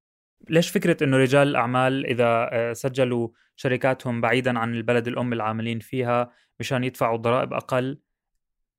ليش 0.50 0.70
فكرة 0.70 1.04
إنه 1.04 1.16
رجال 1.16 1.48
الأعمال 1.48 2.06
إذا 2.06 2.48
آه، 2.52 2.72
سجلوا 2.72 3.28
شركاتهم 3.56 4.20
بعيدا 4.20 4.58
عن 4.58 4.74
البلد 4.74 5.08
الأم 5.08 5.32
العاملين 5.32 5.78
فيها 5.78 6.30
مشان 6.60 6.84
يدفعوا 6.84 7.16
ضرائب 7.16 7.52
أقل 7.52 7.98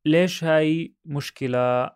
ليش 0.06 0.44
هاي 0.44 0.94
مشكلة 1.06 1.90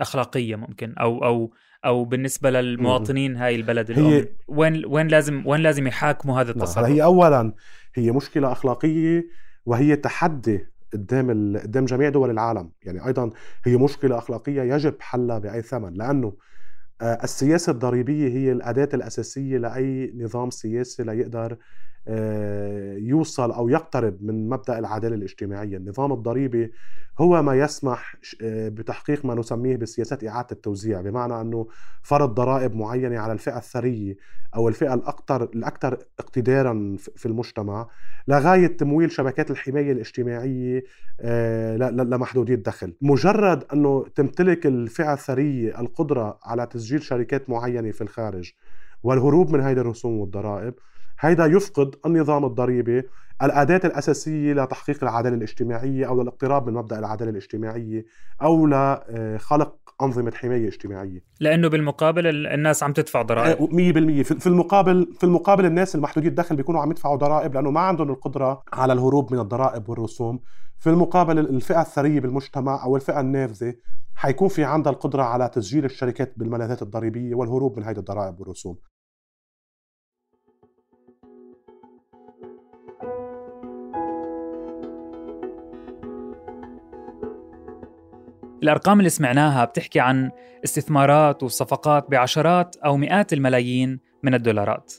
أخلاقية 0.00 0.56
ممكن 0.56 0.94
أو 0.98 1.24
أو 1.24 1.52
أو 1.84 2.04
بالنسبة 2.04 2.50
للمواطنين 2.50 3.36
هاي 3.36 3.54
البلد 3.54 3.90
الأم. 3.90 4.04
هي 4.04 4.28
وين 4.48 4.86
وين 4.86 5.08
لازم 5.08 5.42
وين 5.46 5.60
لازم 5.60 5.86
يحاكموا 5.86 6.40
هذا 6.40 6.50
التصرف؟ 6.50 6.84
هي 6.84 7.02
اولا 7.02 7.52
هي 7.94 8.12
مشكلة 8.12 8.52
أخلاقية 8.52 9.26
وهي 9.66 9.96
تحدي 9.96 10.66
قدام 10.92 11.30
ال... 11.30 11.58
قدام 11.62 11.84
جميع 11.84 12.08
دول 12.08 12.30
العالم. 12.30 12.70
يعني 12.82 13.06
أيضا 13.06 13.30
هي 13.64 13.76
مشكلة 13.76 14.18
أخلاقية 14.18 14.62
يجب 14.62 14.94
حلها 15.00 15.38
بأي 15.38 15.62
ثمن 15.62 15.94
لأنه 15.94 16.32
آه، 17.02 17.18
السياسة 17.24 17.72
الضريبية 17.72 18.28
هي 18.28 18.52
الأداة 18.52 18.88
الأساسية 18.94 19.58
لأي 19.58 20.12
نظام 20.16 20.50
سياسي 20.50 21.02
ليقدر 21.02 21.56
يوصل 22.98 23.52
أو 23.52 23.68
يقترب 23.68 24.22
من 24.22 24.48
مبدأ 24.48 24.78
العدالة 24.78 25.14
الاجتماعية، 25.14 25.76
النظام 25.76 26.12
الضريبي 26.12 26.72
هو 27.18 27.42
ما 27.42 27.54
يسمح 27.54 28.16
آه، 28.42 28.68
بتحقيق 28.68 29.24
ما 29.24 29.34
نسميه 29.34 29.76
بسياسات 29.76 30.24
إعادة 30.24 30.48
التوزيع، 30.52 31.00
بمعنى 31.00 31.40
أنه 31.40 31.68
فرض 32.02 32.34
ضرائب 32.34 32.74
معينة 32.74 33.18
على 33.18 33.32
الفئة 33.32 33.56
الثرية 33.56 34.16
أو 34.56 34.68
الفئة 34.68 34.94
الاكثر 34.94 35.42
الاكثر 35.42 35.98
اقتدارا 36.18 36.96
في 37.16 37.26
المجتمع 37.26 37.88
لغاية 38.28 38.66
تمويل 38.66 39.10
شبكات 39.12 39.50
الحماية 39.50 39.92
الاجتماعية 39.92 40.84
آه، 41.20 41.76
لمحدودي 41.76 42.54
الدخل، 42.54 42.94
مجرد 43.02 43.64
أنه 43.72 44.04
تمتلك 44.14 44.66
الفئة 44.66 45.12
الثرية 45.12 45.80
القدرة 45.80 46.38
على 46.44 46.66
تسجيل 46.66 47.02
شركات 47.02 47.50
معينة 47.50 47.90
في 47.90 48.00
الخارج 48.00 48.52
والهروب 49.02 49.50
من 49.50 49.60
هذه 49.60 49.78
الرسوم 49.78 50.18
والضرائب 50.18 50.74
هيدا 51.20 51.46
يفقد 51.46 51.94
النظام 52.06 52.44
الضريبي 52.44 53.02
الأداة 53.42 53.80
الأساسية 53.84 54.52
لتحقيق 54.52 55.04
العدالة 55.04 55.36
الاجتماعية 55.36 56.08
أو 56.08 56.22
للاقتراب 56.22 56.66
من 56.66 56.74
مبدأ 56.74 56.98
العدالة 56.98 57.30
الاجتماعية 57.30 58.04
أو 58.42 58.66
لخلق 58.66 59.74
أنظمة 60.02 60.32
حماية 60.34 60.68
اجتماعية. 60.68 61.24
لأنه 61.40 61.68
بالمقابل 61.68 62.46
الناس 62.46 62.82
عم 62.82 62.92
تدفع 62.92 63.22
ضرائب. 63.22 63.58
100% 63.58 64.22
في 64.22 64.46
المقابل 64.46 65.14
في 65.18 65.24
المقابل 65.24 65.66
الناس 65.66 65.94
المحدودي 65.94 66.28
الدخل 66.28 66.56
بيكونوا 66.56 66.80
عم 66.80 66.90
يدفعوا 66.90 67.16
ضرائب 67.16 67.54
لأنه 67.54 67.70
ما 67.70 67.80
عندهم 67.80 68.10
القدرة 68.10 68.62
على 68.72 68.92
الهروب 68.92 69.32
من 69.32 69.40
الضرائب 69.40 69.88
والرسوم. 69.88 70.40
في 70.78 70.90
المقابل 70.90 71.38
الفئة 71.38 71.80
الثرية 71.80 72.20
بالمجتمع 72.20 72.84
أو 72.84 72.96
الفئة 72.96 73.20
النافذة 73.20 73.74
حيكون 74.14 74.48
في 74.48 74.64
عندها 74.64 74.92
القدرة 74.92 75.22
على 75.22 75.48
تسجيل 75.48 75.84
الشركات 75.84 76.34
بالملاذات 76.36 76.82
الضريبية 76.82 77.34
والهروب 77.34 77.78
من 77.78 77.84
هذه 77.84 77.98
الضرائب 77.98 78.40
والرسوم. 78.40 78.76
الأرقام 88.68 88.98
اللي 88.98 89.10
سمعناها 89.10 89.64
بتحكي 89.64 90.00
عن 90.00 90.30
استثمارات 90.64 91.42
وصفقات 91.42 92.10
بعشرات 92.10 92.76
أو 92.76 92.96
مئات 92.96 93.32
الملايين 93.32 94.00
من 94.22 94.34
الدولارات. 94.34 94.92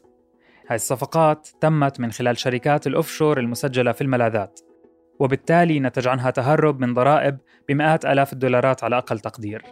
هاي 0.67 0.75
الصفقات 0.75 1.47
تمت 1.61 1.99
من 1.99 2.11
خلال 2.11 2.37
شركات 2.37 2.87
الأوفشور 2.87 3.39
المسجلة 3.39 3.91
في 3.91 4.01
الملاذات 4.01 4.59
وبالتالي 5.19 5.79
نتج 5.79 6.07
عنها 6.07 6.31
تهرب 6.31 6.79
من 6.79 6.93
ضرائب 6.93 7.37
بمئات 7.69 8.05
آلاف 8.05 8.33
الدولارات 8.33 8.83
على 8.83 8.97
أقل 8.97 9.19
تقدير. 9.19 9.63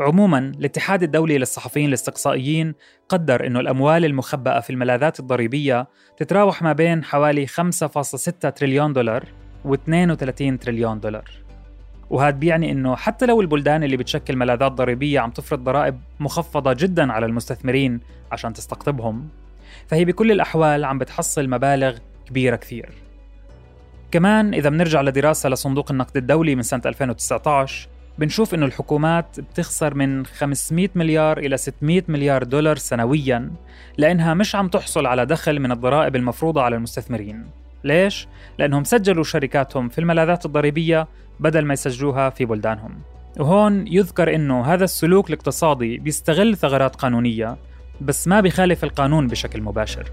عموما 0.00 0.38
الاتحاد 0.38 1.02
الدولي 1.02 1.38
للصحفيين 1.38 1.88
الاستقصائيين 1.88 2.74
قدر 3.08 3.46
أنه 3.46 3.60
الأموال 3.60 4.04
المخبأة 4.04 4.60
في 4.60 4.70
الملاذات 4.70 5.20
الضريبية 5.20 5.88
تتراوح 6.16 6.62
ما 6.62 6.72
بين 6.72 7.04
حوالي 7.04 7.46
5.6 7.46 8.50
تريليون 8.50 8.92
دولار 8.92 9.24
و 9.64 9.74
32 9.74 10.58
تريليون 10.58 11.00
دولار. 11.00 11.47
وهذا 12.10 12.36
بيعني 12.36 12.72
إنه 12.72 12.96
حتى 12.96 13.26
لو 13.26 13.40
البلدان 13.40 13.84
اللي 13.84 13.96
بتشكل 13.96 14.36
ملاذات 14.36 14.72
ضريبية 14.72 15.20
عم 15.20 15.30
تفرض 15.30 15.64
ضرائب 15.64 16.00
مخفضة 16.20 16.72
جدا 16.72 17.12
على 17.12 17.26
المستثمرين 17.26 18.00
عشان 18.32 18.52
تستقطبهم 18.52 19.28
فهي 19.86 20.04
بكل 20.04 20.32
الأحوال 20.32 20.84
عم 20.84 20.98
بتحصل 20.98 21.48
مبالغ 21.48 21.98
كبيرة 22.26 22.56
كثير 22.56 22.88
كمان 24.10 24.54
إذا 24.54 24.70
بنرجع 24.70 25.00
لدراسة 25.00 25.48
لصندوق 25.48 25.90
النقد 25.90 26.16
الدولي 26.16 26.54
من 26.54 26.62
سنة 26.62 26.82
2019 26.86 27.88
بنشوف 28.18 28.54
إنه 28.54 28.66
الحكومات 28.66 29.40
بتخسر 29.40 29.94
من 29.94 30.26
500 30.26 30.88
مليار 30.94 31.38
إلى 31.38 31.56
600 31.56 32.02
مليار 32.08 32.42
دولار 32.42 32.76
سنويا 32.76 33.50
لأنها 33.98 34.34
مش 34.34 34.54
عم 34.54 34.68
تحصل 34.68 35.06
على 35.06 35.26
دخل 35.26 35.60
من 35.60 35.72
الضرائب 35.72 36.16
المفروضة 36.16 36.62
على 36.62 36.76
المستثمرين 36.76 37.46
ليش؟ 37.84 38.28
لأنهم 38.58 38.84
سجلوا 38.84 39.24
شركاتهم 39.24 39.88
في 39.88 39.98
الملاذات 39.98 40.46
الضريبية 40.46 41.08
بدل 41.40 41.64
ما 41.64 41.74
يسجلوها 41.74 42.30
في 42.30 42.44
بلدانهم. 42.44 43.02
وهون 43.40 43.86
يذكر 43.86 44.34
إنه 44.34 44.64
هذا 44.64 44.84
السلوك 44.84 45.28
الاقتصادي 45.28 45.98
بيستغل 45.98 46.56
ثغرات 46.56 46.96
قانونية 46.96 47.56
بس 48.00 48.28
ما 48.28 48.40
بيخالف 48.40 48.84
القانون 48.84 49.26
بشكل 49.26 49.62
مباشر. 49.62 50.12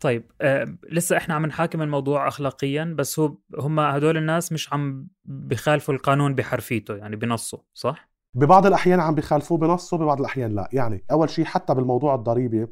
طيب 0.00 0.24
آه 0.40 0.74
لسه 0.90 1.16
إحنا 1.16 1.34
عم 1.34 1.46
نحاكم 1.46 1.82
الموضوع 1.82 2.28
اخلاقيا 2.28 2.94
بس 2.98 3.18
هو 3.18 3.36
هم 3.58 3.80
هدول 3.80 4.16
الناس 4.16 4.52
مش 4.52 4.72
عم 4.72 5.08
بخالفوا 5.24 5.94
القانون 5.94 6.34
بحرفيته 6.34 6.96
يعني 6.96 7.16
بنصه 7.16 7.62
صح؟ 7.74 8.10
ببعض 8.34 8.66
الأحيان 8.66 9.00
عم 9.00 9.14
بيخالفوه 9.14 9.58
بنصه 9.58 9.98
ببعض 9.98 10.18
الأحيان 10.20 10.54
لا. 10.54 10.68
يعني 10.72 11.04
أول 11.10 11.30
شيء 11.30 11.44
حتى 11.44 11.74
بالموضوع 11.74 12.14
الضريبي 12.14 12.66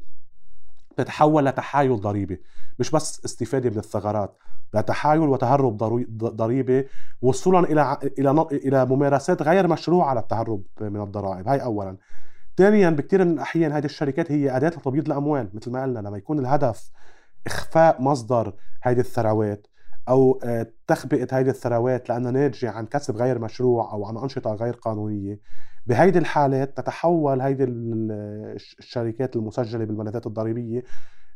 تتحول 0.98 1.46
لتحايل 1.46 2.00
ضريبي 2.00 2.42
مش 2.78 2.90
بس 2.90 3.24
استفادة 3.24 3.70
من 3.70 3.78
الثغرات 3.78 4.38
لتحايل 4.74 5.20
وتهرب 5.20 5.76
ضريبي 6.12 6.88
وصولا 7.22 7.60
إلى 7.60 7.98
إلى 8.18 8.46
إلى 8.52 8.86
ممارسات 8.86 9.42
غير 9.42 9.68
مشروعة 9.68 10.14
للتهرب 10.14 10.62
من 10.80 11.00
الضرائب 11.00 11.48
هاي 11.48 11.62
اولا. 11.62 11.96
ثانيا 12.56 12.90
بكثير 12.90 13.24
من 13.24 13.32
الأحيان 13.32 13.72
هذه 13.72 13.84
الشركات 13.84 14.32
هي 14.32 14.56
أداة 14.56 14.68
لتبييض 14.68 15.06
الأموال 15.06 15.48
مثل 15.54 15.70
ما 15.70 15.82
قلنا 15.82 15.98
لما 15.98 16.16
يكون 16.16 16.38
الهدف 16.38 16.90
إخفاء 17.46 18.02
مصدر 18.02 18.52
هذه 18.82 19.00
الثروات 19.00 19.66
أو 20.08 20.40
آه، 20.44 20.66
تخبئة 20.86 21.38
هذه 21.38 21.48
الثروات 21.48 22.08
لانها 22.08 22.30
ناتجة 22.30 22.70
عن 22.70 22.86
كسب 22.86 23.16
غير 23.16 23.38
مشروع 23.38 23.92
أو 23.92 24.04
عن 24.06 24.16
أنشطة 24.16 24.54
غير 24.54 24.74
قانونية. 24.74 25.40
بهيدي 25.86 26.18
الحالات 26.18 26.76
تتحول 26.76 27.40
هيدي 27.40 27.64
الشركات 27.64 29.36
المسجلة 29.36 29.84
بالملاذات 29.84 30.26
الضريبية 30.26 30.82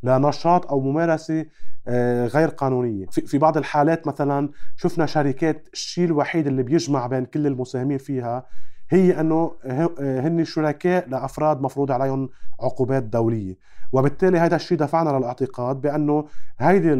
لنشاط 0.03 0.67
أو 0.67 0.81
ممارسة 0.81 1.47
آه، 1.89 2.27
غير 2.27 2.49
قانونية. 2.49 3.07
في 3.07 3.39
بعض 3.39 3.57
الحالات 3.57 4.07
مثلا 4.07 4.51
شفنا 4.77 5.07
شركات 5.07 5.69
الشيء 5.73 6.05
الوحيد 6.05 6.47
اللي 6.47 6.63
بيجمع 6.63 7.07
بين 7.07 7.25
كل 7.25 7.47
المساهمين 7.47 7.99
فيها 7.99 8.47
هي 8.91 9.21
إنه 9.21 9.53
هن 10.01 10.45
شركاء 10.45 11.09
لأفراد 11.09 11.61
مفروض 11.61 11.91
عليهم 11.93 12.29
عقوبات 12.61 13.03
دولية. 13.03 13.57
وبالتالي 13.93 14.39
هذا 14.39 14.57
الشيء 14.57 14.79
دفعنا 14.79 15.19
للاعتقاد 15.19 15.81
بأنه 15.81 16.27
هيدي 16.59 16.93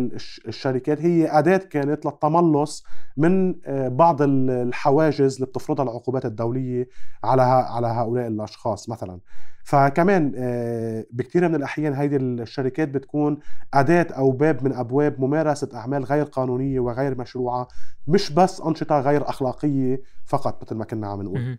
الشركات 0.49 1.01
هي 1.01 1.39
أداة 1.39 1.57
كانت 1.57 2.07
للتملص 2.07 2.85
من 3.17 3.55
آه، 3.67 3.89
بعض 3.89 4.23
الحواجز 4.23 5.35
اللي 5.35 5.47
بتفرضها 5.47 5.85
العقوبات 5.85 6.25
الدولية 6.25 6.89
على 7.25 7.43
على 7.43 7.87
هؤلاء 7.87 8.27
الأشخاص 8.27 8.89
مثلا. 8.89 9.21
فكمان 9.65 10.33
آه، 10.37 11.05
بكثير 11.11 11.49
من 11.49 11.55
الأحيان 11.55 11.93
هيدي 11.95 12.17
الشركات 12.17 12.89
بتكون 12.89 13.39
أداة 13.75 14.07
أو 14.11 14.31
باب 14.31 14.65
من 14.65 14.73
أبواب 14.73 15.21
ممارسة 15.21 15.69
أعمال 15.75 16.05
غير 16.05 16.25
قانونية 16.25 16.81
وغير 16.81 17.19
مشروعة 17.19 17.69
مش 18.09 18.33
بس 18.33 18.61
أنشطة 18.61 19.01
غير 19.01 19.29
أخلاقية 19.29 20.03
فقط 20.27 20.63
مثل 20.63 20.75
ما 20.75 20.85
كنا 20.85 21.07
عم 21.07 21.23
نقول. 21.23 21.59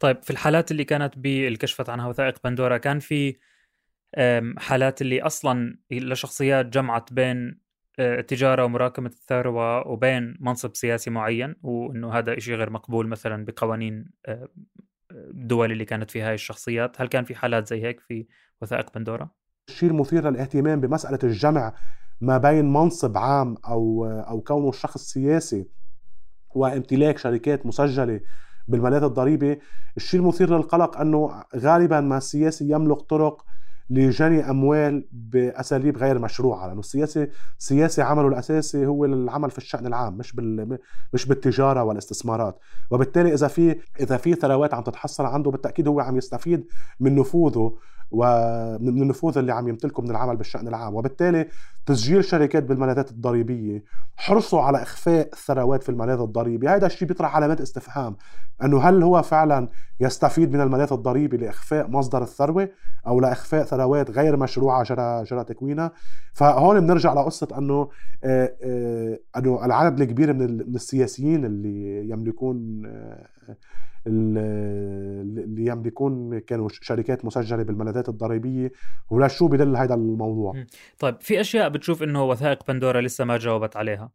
طيب 0.00 0.22
في 0.22 0.30
الحالات 0.30 0.70
اللي 0.70 0.84
كانت 0.84 1.18
بالكشفت 1.18 1.88
عنها 1.88 2.08
وثائق 2.08 2.34
بندورا 2.44 2.76
كان 2.76 2.98
في 2.98 3.36
حالات 4.58 5.02
اللي 5.02 5.22
أصلا 5.22 5.76
لشخصيات 5.90 6.66
جمعت 6.66 7.12
بين 7.12 7.64
التجارة 7.98 8.62
آه، 8.62 8.64
ومراكمة 8.64 9.08
الثروة 9.08 9.88
وبين 9.88 10.36
منصب 10.40 10.76
سياسي 10.76 11.10
معين 11.10 11.54
وإنه 11.62 12.12
هذا 12.12 12.38
شيء 12.38 12.54
غير 12.54 12.70
مقبول 12.70 13.08
مثلا 13.08 13.44
بقوانين 13.44 14.10
الدول 15.12 15.72
اللي 15.72 15.84
كانت 15.84 16.10
فيها 16.10 16.28
هاي 16.28 16.34
الشخصيات 16.34 17.00
هل 17.00 17.06
كان 17.06 17.24
في 17.24 17.34
حالات 17.34 17.66
زي 17.66 17.82
هيك 17.82 18.00
في 18.00 18.26
وثائق 18.62 18.94
بندورا؟ 18.94 19.30
الشيء 19.68 19.90
المثير 19.90 20.30
للاهتمام 20.30 20.80
بمسألة 20.80 21.18
الجمع 21.24 21.74
ما 22.20 22.38
بين 22.38 22.72
منصب 22.72 23.18
عام 23.18 23.56
أو 23.66 24.06
أو 24.06 24.40
كونه 24.40 24.72
شخص 24.72 25.02
سياسي 25.02 25.66
وامتلاك 26.54 27.18
شركات 27.18 27.66
مسجلة 27.66 28.20
بالملاذ 28.68 29.02
الضريبي 29.02 29.58
الشيء 29.96 30.20
المثير 30.20 30.56
للقلق 30.56 30.96
أنه 31.00 31.44
غالبا 31.56 32.00
ما 32.00 32.16
السياسي 32.16 32.70
يملك 32.70 33.00
طرق 33.00 33.44
لجني 33.90 34.50
أموال 34.50 35.08
بأساليب 35.12 35.98
غير 35.98 36.18
مشروعة 36.18 36.66
لأنه 36.66 36.80
السياسي 36.80 37.28
سياسي 37.58 38.02
عمله 38.02 38.28
الأساسي 38.28 38.86
هو 38.86 39.04
العمل 39.04 39.50
في 39.50 39.58
الشأن 39.58 39.86
العام 39.86 40.18
مش 40.18 40.32
بال 40.32 40.78
مش 41.12 41.26
بالتجارة 41.26 41.82
والاستثمارات. 41.82 42.58
وبالتالي 42.90 43.34
إذا 43.34 43.48
في 43.48 43.76
إذا 44.00 44.16
في 44.16 44.34
ثروات 44.34 44.74
عم 44.74 44.82
تتحصل 44.82 45.24
عنده 45.24 45.50
بالتأكيد 45.50 45.88
هو 45.88 46.00
عم 46.00 46.16
يستفيد 46.16 46.66
من 47.00 47.14
نفوذه 47.14 47.76
ومن 48.14 49.02
النفوذ 49.02 49.38
اللي 49.38 49.52
عم 49.52 49.68
يمتلكه 49.68 50.02
من 50.02 50.10
العمل 50.10 50.36
بالشأن 50.36 50.68
العام. 50.68 50.94
وبالتالي 50.94 51.48
تسجيل 51.86 52.24
شركات 52.24 52.62
بالملاذات 52.62 53.10
الضريبية 53.10 53.84
حرصوا 54.16 54.62
على 54.62 54.82
إخفاء 54.82 55.28
الثروات 55.32 55.82
في 55.82 55.88
الملاذ 55.88 56.20
الضريبي 56.20 56.68
هذا 56.68 56.86
الشيء 56.86 57.08
بيطرح 57.08 57.36
علامات 57.36 57.60
استفهام. 57.60 58.16
أنه 58.64 58.80
هل 58.80 59.02
هو 59.02 59.22
فعلا 59.22 59.68
يستفيد 60.00 60.52
من 60.52 60.60
الملاذ 60.60 60.92
الضريبي 60.92 61.36
لإخفاء 61.36 61.90
مصدر 61.90 62.22
الثروة 62.22 62.68
أو 63.06 63.20
لإخفاء 63.20 63.64
ثروات 63.64 64.10
غير 64.10 64.36
مشروعة 64.36 64.84
جرى 64.84 65.24
جرى 65.24 65.44
تكوينها؟ 65.44 65.92
فهون 66.32 66.80
بنرجع 66.80 67.12
لقصة 67.12 67.48
أنه 67.58 67.88
آه، 68.24 68.52
آه، 68.62 69.18
أنه 69.36 69.64
العدد 69.64 70.00
الكبير 70.00 70.32
من 70.32 70.60
السياسيين 70.60 71.44
اللي 71.44 72.08
يملكون 72.10 72.82
آه، 73.50 73.56
اللي 74.06 75.66
يملكون 75.66 76.38
كانوا 76.38 76.68
شركات 76.72 77.24
مسجلة 77.24 77.62
بالملاذات 77.62 78.08
الضريبية 78.08 78.72
ولا 79.10 79.28
شو 79.28 79.48
بدل 79.48 79.76
هذا 79.76 79.94
الموضوع؟ 79.94 80.64
طيب 80.98 81.20
في 81.20 81.40
أشياء 81.40 81.68
بتشوف 81.68 82.02
إنه 82.02 82.24
وثائق 82.24 82.66
بندورا 82.68 83.00
لسه 83.00 83.24
ما 83.24 83.36
جاوبت 83.36 83.76
عليها. 83.76 84.10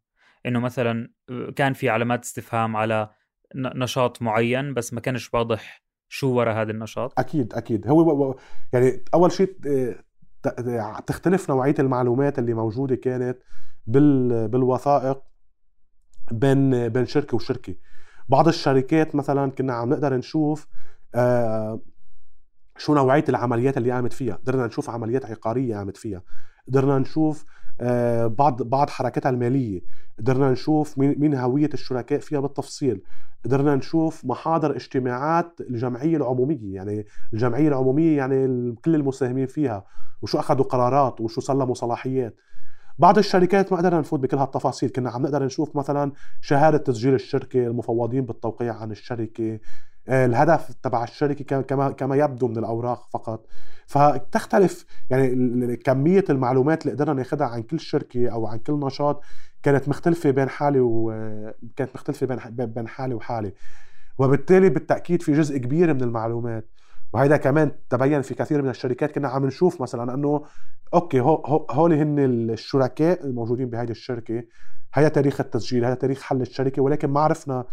إنه 0.46 0.60
مثلا 0.60 1.10
كان 1.56 1.72
في 1.72 1.88
علامات 1.88 2.24
استفهام 2.24 2.76
على 2.76 3.10
نشاط 3.54 4.22
معين 4.22 4.74
بس 4.74 4.94
ما 4.94 5.00
كانش 5.00 5.34
واضح 5.34 5.82
شو 6.08 6.28
وراء 6.32 6.62
هذا 6.62 6.70
النشاط. 6.70 7.18
أكيد 7.18 7.54
أكيد. 7.54 7.88
هو 7.88 8.36
يعني 8.72 9.04
أول 9.14 9.32
شيء 9.32 9.56
تختلف 11.06 11.50
نوعية 11.50 11.74
المعلومات 11.78 12.38
اللي 12.38 12.54
موجودة 12.54 12.96
كانت 12.96 13.38
بالوثائق 13.86 15.22
بين 16.32 16.88
بين 16.88 17.06
شركة 17.06 17.34
وشركة. 17.34 17.74
بعض 18.30 18.48
الشركات 18.48 19.14
مثلا 19.14 19.50
كنا 19.50 19.72
عم 19.72 19.90
نقدر 19.90 20.14
نشوف 20.14 20.66
آه 21.14 21.80
شو 22.76 22.94
نوعية 22.94 23.24
العمليات 23.28 23.76
اللي 23.76 23.90
قامت 23.92 24.12
فيها. 24.12 24.34
قدرنا 24.34 24.66
نشوف 24.66 24.90
عمليات 24.90 25.24
عقارية 25.24 25.76
قامت 25.76 25.96
فيها. 25.96 26.22
قدرنا 26.68 26.98
نشوف 26.98 27.44
آه 27.80 28.26
بعض 28.26 28.62
بعض 28.62 28.90
حركاتها 28.90 29.30
المالية. 29.30 29.80
قدرنا 30.18 30.50
نشوف 30.50 30.98
مين 30.98 31.14
مين 31.18 31.34
هوية 31.34 31.70
الشركاء 31.74 32.18
فيها 32.18 32.40
بالتفصيل. 32.40 33.02
قدرنا 33.44 33.74
نشوف 33.74 34.24
محاضر 34.24 34.76
اجتماعات 34.76 35.60
الجمعية 35.60 36.16
العمومية 36.16 36.74
يعني 36.74 37.06
الجمعية 37.32 37.68
العمومية 37.68 38.16
يعني 38.16 38.72
كل 38.84 38.94
المساهمين 38.94 39.46
فيها 39.46 39.84
وشو 40.22 40.38
أخذوا 40.38 40.64
قرارات 40.64 41.20
وشو 41.20 41.40
سلموا 41.40 41.74
صلاحيات. 41.74 42.36
بعض 43.00 43.18
الشركات 43.18 43.72
ما 43.72 43.78
قدرنا 43.78 44.00
نفوت 44.00 44.20
بكل 44.20 44.36
هالتفاصيل. 44.36 44.90
كنا 44.90 45.10
عم 45.10 45.22
نقدر 45.22 45.44
نشوف 45.44 45.76
مثلا 45.76 46.12
شهادة 46.40 46.78
تسجيل 46.78 47.14
الشركة 47.14 47.66
المفوضين 47.66 48.24
بالتوقيع 48.26 48.74
عن 48.76 48.90
الشركة 48.90 49.58
آه، 50.08 50.26
الهدف 50.26 50.74
تبع 50.82 51.04
الشركة 51.04 51.60
كما 51.60 51.90
كما 51.90 52.16
يبدو 52.16 52.48
من 52.48 52.58
الأوراق 52.58 53.08
فقط. 53.10 53.46
فتختلف 53.86 54.84
يعني 55.10 55.76
كمية 55.76 56.24
المعلومات 56.30 56.82
اللي 56.82 56.94
قدرنا 56.94 57.12
ناخذها 57.12 57.46
عن 57.46 57.62
كل 57.62 57.80
شركة 57.80 58.28
أو 58.28 58.46
عن 58.46 58.58
كل 58.58 58.72
نشاط 58.72 59.22
كانت 59.62 59.88
مختلفة 59.88 60.30
بين 60.30 60.48
حالي 60.48 60.80
وكانت 60.80 61.90
مختلفة 61.94 62.26
بين 62.26 62.66
بين 62.66 62.88
حالي 62.88 63.14
وحالي. 63.14 63.52
وبالتالي 64.18 64.68
بالتأكيد 64.68 65.22
في 65.22 65.32
جزء 65.32 65.58
كبير 65.58 65.94
من 65.94 66.02
المعلومات. 66.02 66.68
وهذا 67.12 67.36
كمان 67.36 67.72
تبين 67.90 68.22
في 68.22 68.34
كثير 68.34 68.62
من 68.62 68.70
الشركات. 68.70 69.12
كنا 69.12 69.28
عم 69.28 69.46
نشوف 69.46 69.82
مثلا 69.82 70.14
إنه 70.14 70.44
أوكي 70.94 71.20
هول 71.70 71.92
هن 71.92 72.18
الشركاء 72.18 73.26
الموجودين 73.26 73.70
بهذه 73.70 73.90
الشركة. 73.90 74.44
هذا 74.92 75.08
تاريخ 75.08 75.40
التسجيل 75.40 75.84
هذا 75.84 75.94
تاريخ 75.94 76.22
حل 76.22 76.40
الشركة 76.42 76.82
ولكن 76.82 77.08
ما 77.10 77.20
عرفنا 77.20 77.64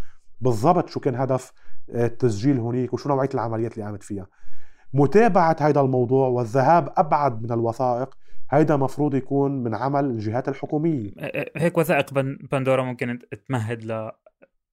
بالضبط 0.42 0.90
شو 0.90 1.00
كان 1.00 1.16
هدف 1.16 1.54
آه، 1.90 2.06
التسجيل 2.06 2.60
هنيك 2.60 2.94
وشو 2.94 3.10
نوعية 3.10 3.30
العمليات 3.34 3.74
اللي 3.74 3.86
قامت 3.86 4.04
فيها. 4.04 4.28
متابعة 4.94 5.56
هذا 5.60 5.82
الموضوع 5.82 6.28
والذهاب 6.28 6.94
أبعد 6.98 7.44
من 7.44 7.52
الوثائق 7.52 8.18
هيدا 8.50 8.76
مفروض 8.76 9.16
يكون 9.16 9.64
من 9.64 9.76
عمل 9.76 10.06
الجهات 10.06 10.50
الحكومية. 10.50 11.12
هيك 11.56 11.78
وثائق 11.78 12.14
بندورا 12.52 12.84
ممكن 12.84 13.20
تمهد 13.48 13.84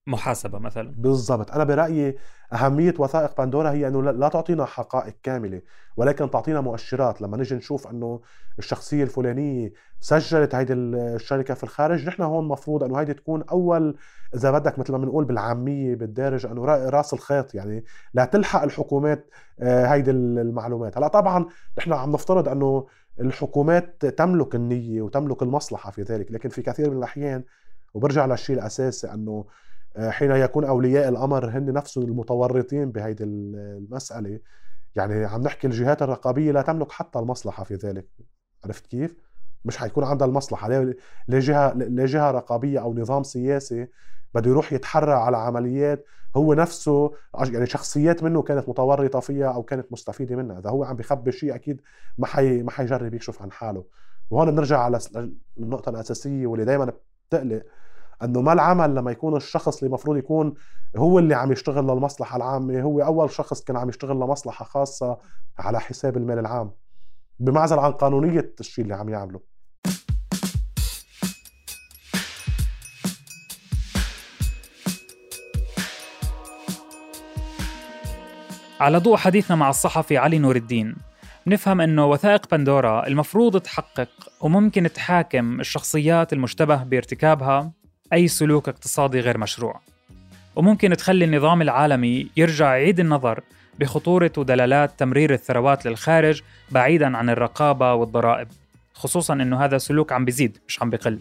لمحاسبة 0.07 0.59
مثلا. 0.59 0.95
بالضبط. 0.99 1.51
أنا 1.51 1.64
برأيي 1.64 2.17
أهمية 2.53 2.95
وثائق 2.99 3.40
بندورا 3.40 3.71
هي 3.71 3.88
أنه 3.88 4.03
لا 4.03 4.29
تعطينا 4.29 4.64
حقائق 4.64 5.14
كاملة 5.23 5.62
ولكن 5.97 6.31
تعطينا 6.31 6.61
مؤشرات. 6.61 7.23
لما 7.23 7.37
نجي 7.37 7.55
نشوف 7.55 7.87
أنه 7.87 8.21
الشخصية 8.59 9.03
الفلانية 9.03 9.73
سجلت 10.01 10.55
هيدي 10.55 10.73
الشركة 10.73 11.55
في 11.55 11.64
الخارج 11.64 12.07
نحن 12.07 12.23
هون 12.23 12.49
مفروض 12.49 12.83
أنه 12.85 13.01
هيدي 13.01 13.14
تكون 13.14 13.43
أول 13.43 13.97
إذا 14.35 14.51
بدك 14.51 14.79
مثل 14.79 14.93
ما 14.93 14.99
بنقول 14.99 15.25
بالعامية 15.25 15.95
بالدارج 15.95 16.47
أنه 16.47 16.64
رأس 16.64 17.12
الخيط 17.14 17.55
يعني 17.55 17.85
لا 18.14 18.25
تلحق 18.25 18.62
الحكومات 18.62 19.31
آه، 19.61 19.87
هيدي 19.87 20.11
المعلومات. 20.11 20.99
هلأ 20.99 21.09
طبعا 21.09 21.47
نحن 21.79 21.93
عم 21.93 22.12
نفترض 22.12 22.49
أنه 22.49 22.87
الحكومات 23.21 24.07
تملك 24.07 24.55
النية 24.55 25.03
وتملك 25.03 25.43
المصلحة 25.43 25.90
في 25.90 26.03
ذلك 26.03 26.33
لكن 26.33 26.49
في 26.49 26.62
كثير 26.62 26.90
من 26.90 26.99
الأحيان 26.99 27.45
وبرجع 27.95 28.27
للشيء 28.27 28.57
الأساسي 28.57 29.12
أنه 29.12 29.33
آه، 29.40 29.64
حين 29.99 30.31
يكون 30.31 30.65
أولياء 30.65 31.09
الأمر 31.09 31.51
هن 31.51 31.73
نفسهم 31.73 32.05
المتورطين 32.05 32.91
بهيدي 32.91 33.25
المسألة. 33.25 34.41
يعني 34.97 35.25
عم 35.25 35.43
نحكي 35.43 35.67
الجهات 35.67 36.03
الرقابية 36.03 36.53
لا 36.53 36.63
تملك 36.63 36.93
حتى 36.93 37.19
المصلحة 37.19 37.65
في 37.65 37.75
ذلك. 37.75 38.07
عرفت 38.65 38.87
كيف؟ 38.87 39.17
مش 39.65 39.77
حيكون 39.77 40.05
عندها 40.05 40.27
المصلحة. 40.27 40.69
ليه 40.69 40.95
جهة 41.29 41.73
ليه 41.75 42.05
جهة 42.05 42.31
رقابية 42.31 42.81
أو 42.81 42.95
نظام 42.95 43.23
سياسي 43.23 43.87
بده 44.35 44.51
يروح 44.51 44.73
يتحرى 44.73 45.13
على 45.13 45.37
عمليات 45.37 46.07
هو 46.37 46.55
نفسه 46.55 47.13
يعني 47.35 47.67
شخصيات 47.67 48.23
منه 48.23 48.43
كانت 48.43 48.69
متورطة 48.69 49.21
فيها 49.21 49.53
أو 49.53 49.63
كانت 49.63 49.93
مستفيدة 49.93 50.37
منها. 50.37 50.59
إذا 50.59 50.71
هو 50.71 50.85
عم 50.85 50.97
بيخبي 50.97 51.33
شيء 51.33 51.55
أكيد 51.55 51.81
ما 52.19 52.27
حي 52.27 52.63
ما 52.63 52.71
حيجرب 52.71 53.15
يكشف 53.15 53.43
عن 53.43 53.53
حاله. 53.53 53.85
وهون 54.31 54.51
بنرجع 54.51 54.79
على 54.79 54.99
النقطه 55.59 55.91
الأساسية 55.91 56.47
واللي 56.47 56.65
دائما 56.65 56.93
بتقلق. 57.29 57.63
إنه 58.22 58.40
ما 58.40 58.53
العمل 58.53 58.94
لما 58.94 59.11
يكون 59.11 59.37
الشخص 59.37 59.79
اللي 59.79 59.88
المفروض 59.88 60.16
يكون 60.16 60.55
هو 60.96 61.18
اللي 61.18 61.35
عم 61.35 61.53
يشتغل 61.53 61.85
للمصلحة 61.85 62.37
العامة 62.37 62.81
هو 62.81 63.00
أول 63.00 63.31
شخص 63.31 63.64
كان 63.64 63.77
عم 63.77 63.88
يشتغل 63.88 64.16
لمصلحة 64.16 64.64
خاصة 64.64 65.18
على 65.59 65.81
حساب 65.81 66.16
المال 66.16 66.38
العام 66.38 66.70
بمعزل 67.40 67.79
عن 67.79 67.92
قانونية 67.92 68.55
الشيء 68.61 68.85
اللي 68.85 68.94
عم 68.94 69.09
يعمله. 69.09 69.40
على 78.81 78.98
ضوء 78.98 79.16
حديثنا 79.16 79.57
مع 79.57 79.70
الصحفي 79.70 80.18
علي 80.18 80.38
نور 80.38 80.57
الدين 80.57 80.96
نفهم 81.46 81.81
إنه 81.81 82.07
وثائق 82.07 82.50
بندورا 82.50 83.07
المفروض 83.07 83.61
تحقق 83.61 84.09
وممكن 84.40 84.92
تحاكم 84.92 85.61
الشخصيات 85.61 86.33
المشتبه 86.33 86.83
بارتكابها 86.83 87.72
أي 88.14 88.29
سلوك 88.29 88.68
اقتصادي 88.68 89.20
غير 89.20 89.38
مشروع. 89.38 89.81
وممكن 90.57 90.96
تخلي 90.96 91.24
النظام 91.24 91.62
العالمي 91.62 92.31
يرجع 92.37 92.77
يعيد 92.77 93.00
النظر 93.00 93.40
بخطورة 93.81 94.33
ودلالات 94.37 94.98
تمرير 94.98 95.33
الثروات 95.33 95.87
للخارج 95.87 96.42
بعيدا 96.70 97.16
عن 97.16 97.31
الرقابة 97.31 97.94
والضرائب 97.94 98.48
خصوصا 98.94 99.35
إنه 99.35 99.64
هذا 99.64 99.79
سلوك 99.79 100.12
عم 100.12 100.24
بيزيد 100.24 100.59
مش 100.68 100.83
عم 100.83 100.90
بقل 100.90 101.20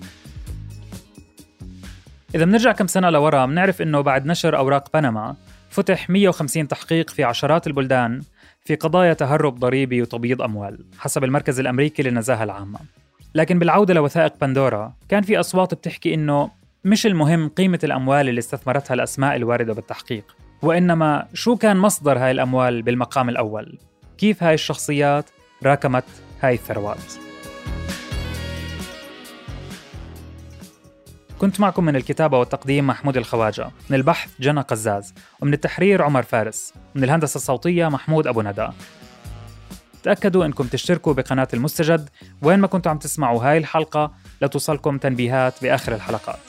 إذا 2.35 2.45
بنرجع 2.45 2.71
كم 2.71 2.87
سنة 2.87 3.09
لورا 3.09 3.45
بنعرف 3.45 3.81
إنه 3.81 4.01
بعد 4.01 4.25
نشر 4.25 4.57
أوراق 4.57 4.89
بنما 4.93 5.35
فتح 5.69 6.09
150 6.09 6.67
تحقيق 6.67 7.09
في 7.09 7.23
عشرات 7.23 7.67
البلدان 7.67 8.21
في 8.65 8.75
قضايا 8.75 9.13
تهرب 9.13 9.59
ضريبي 9.59 10.01
وتبييض 10.01 10.41
أموال 10.41 10.85
حسب 10.97 11.23
المركز 11.23 11.59
الأمريكي 11.59 12.03
للنزاهة 12.03 12.43
العامة. 12.43 12.79
لكن 13.35 13.59
بالعودة 13.59 13.93
لوثائق 13.93 14.33
بندورا 14.41 14.93
كان 15.09 15.21
في 15.21 15.39
أصوات 15.39 15.73
بتحكي 15.73 16.13
إنه 16.13 16.49
مش 16.85 17.05
المهم 17.05 17.49
قيمة 17.49 17.79
الأموال 17.83 18.29
اللي 18.29 18.39
استثمرتها 18.39 18.93
الأسماء 18.93 19.35
الواردة 19.35 19.73
بالتحقيق 19.73 20.35
وإنما 20.61 21.27
شو 21.33 21.55
كان 21.55 21.77
مصدر 21.77 22.17
هاي 22.17 22.31
الأموال 22.31 22.81
بالمقام 22.81 23.29
الأول؟ 23.29 23.77
كيف 24.17 24.43
هاي 24.43 24.53
الشخصيات 24.53 25.29
راكمت 25.63 26.03
هاي 26.41 26.53
الثروات؟ 26.53 27.13
كنت 31.39 31.59
معكم 31.59 31.85
من 31.85 31.95
الكتابة 31.95 32.39
والتقديم 32.39 32.87
محمود 32.87 33.17
الخواجة 33.17 33.69
من 33.89 33.95
البحث 33.95 34.29
جنى 34.39 34.61
قزاز 34.61 35.13
ومن 35.41 35.53
التحرير 35.53 36.01
عمر 36.01 36.23
فارس 36.23 36.73
من 36.95 37.03
الهندسة 37.03 37.37
الصوتية 37.37 37.87
محمود 37.87 38.27
أبو 38.27 38.41
ندى. 38.41 38.67
تأكدوا 40.03 40.45
أنكم 40.45 40.67
تشتركوا 40.67 41.13
بقناة 41.13 41.47
المستجد 41.53 42.09
وين 42.41 42.59
ما 42.59 42.67
كنتوا 42.67 42.91
عم 42.91 42.97
تسمعوا 42.97 43.43
هاي 43.43 43.57
الحلقة 43.57 44.11
لتوصلكم 44.41 44.97
تنبيهات 44.97 45.53
بآخر 45.61 45.95
الحلقات. 45.95 46.39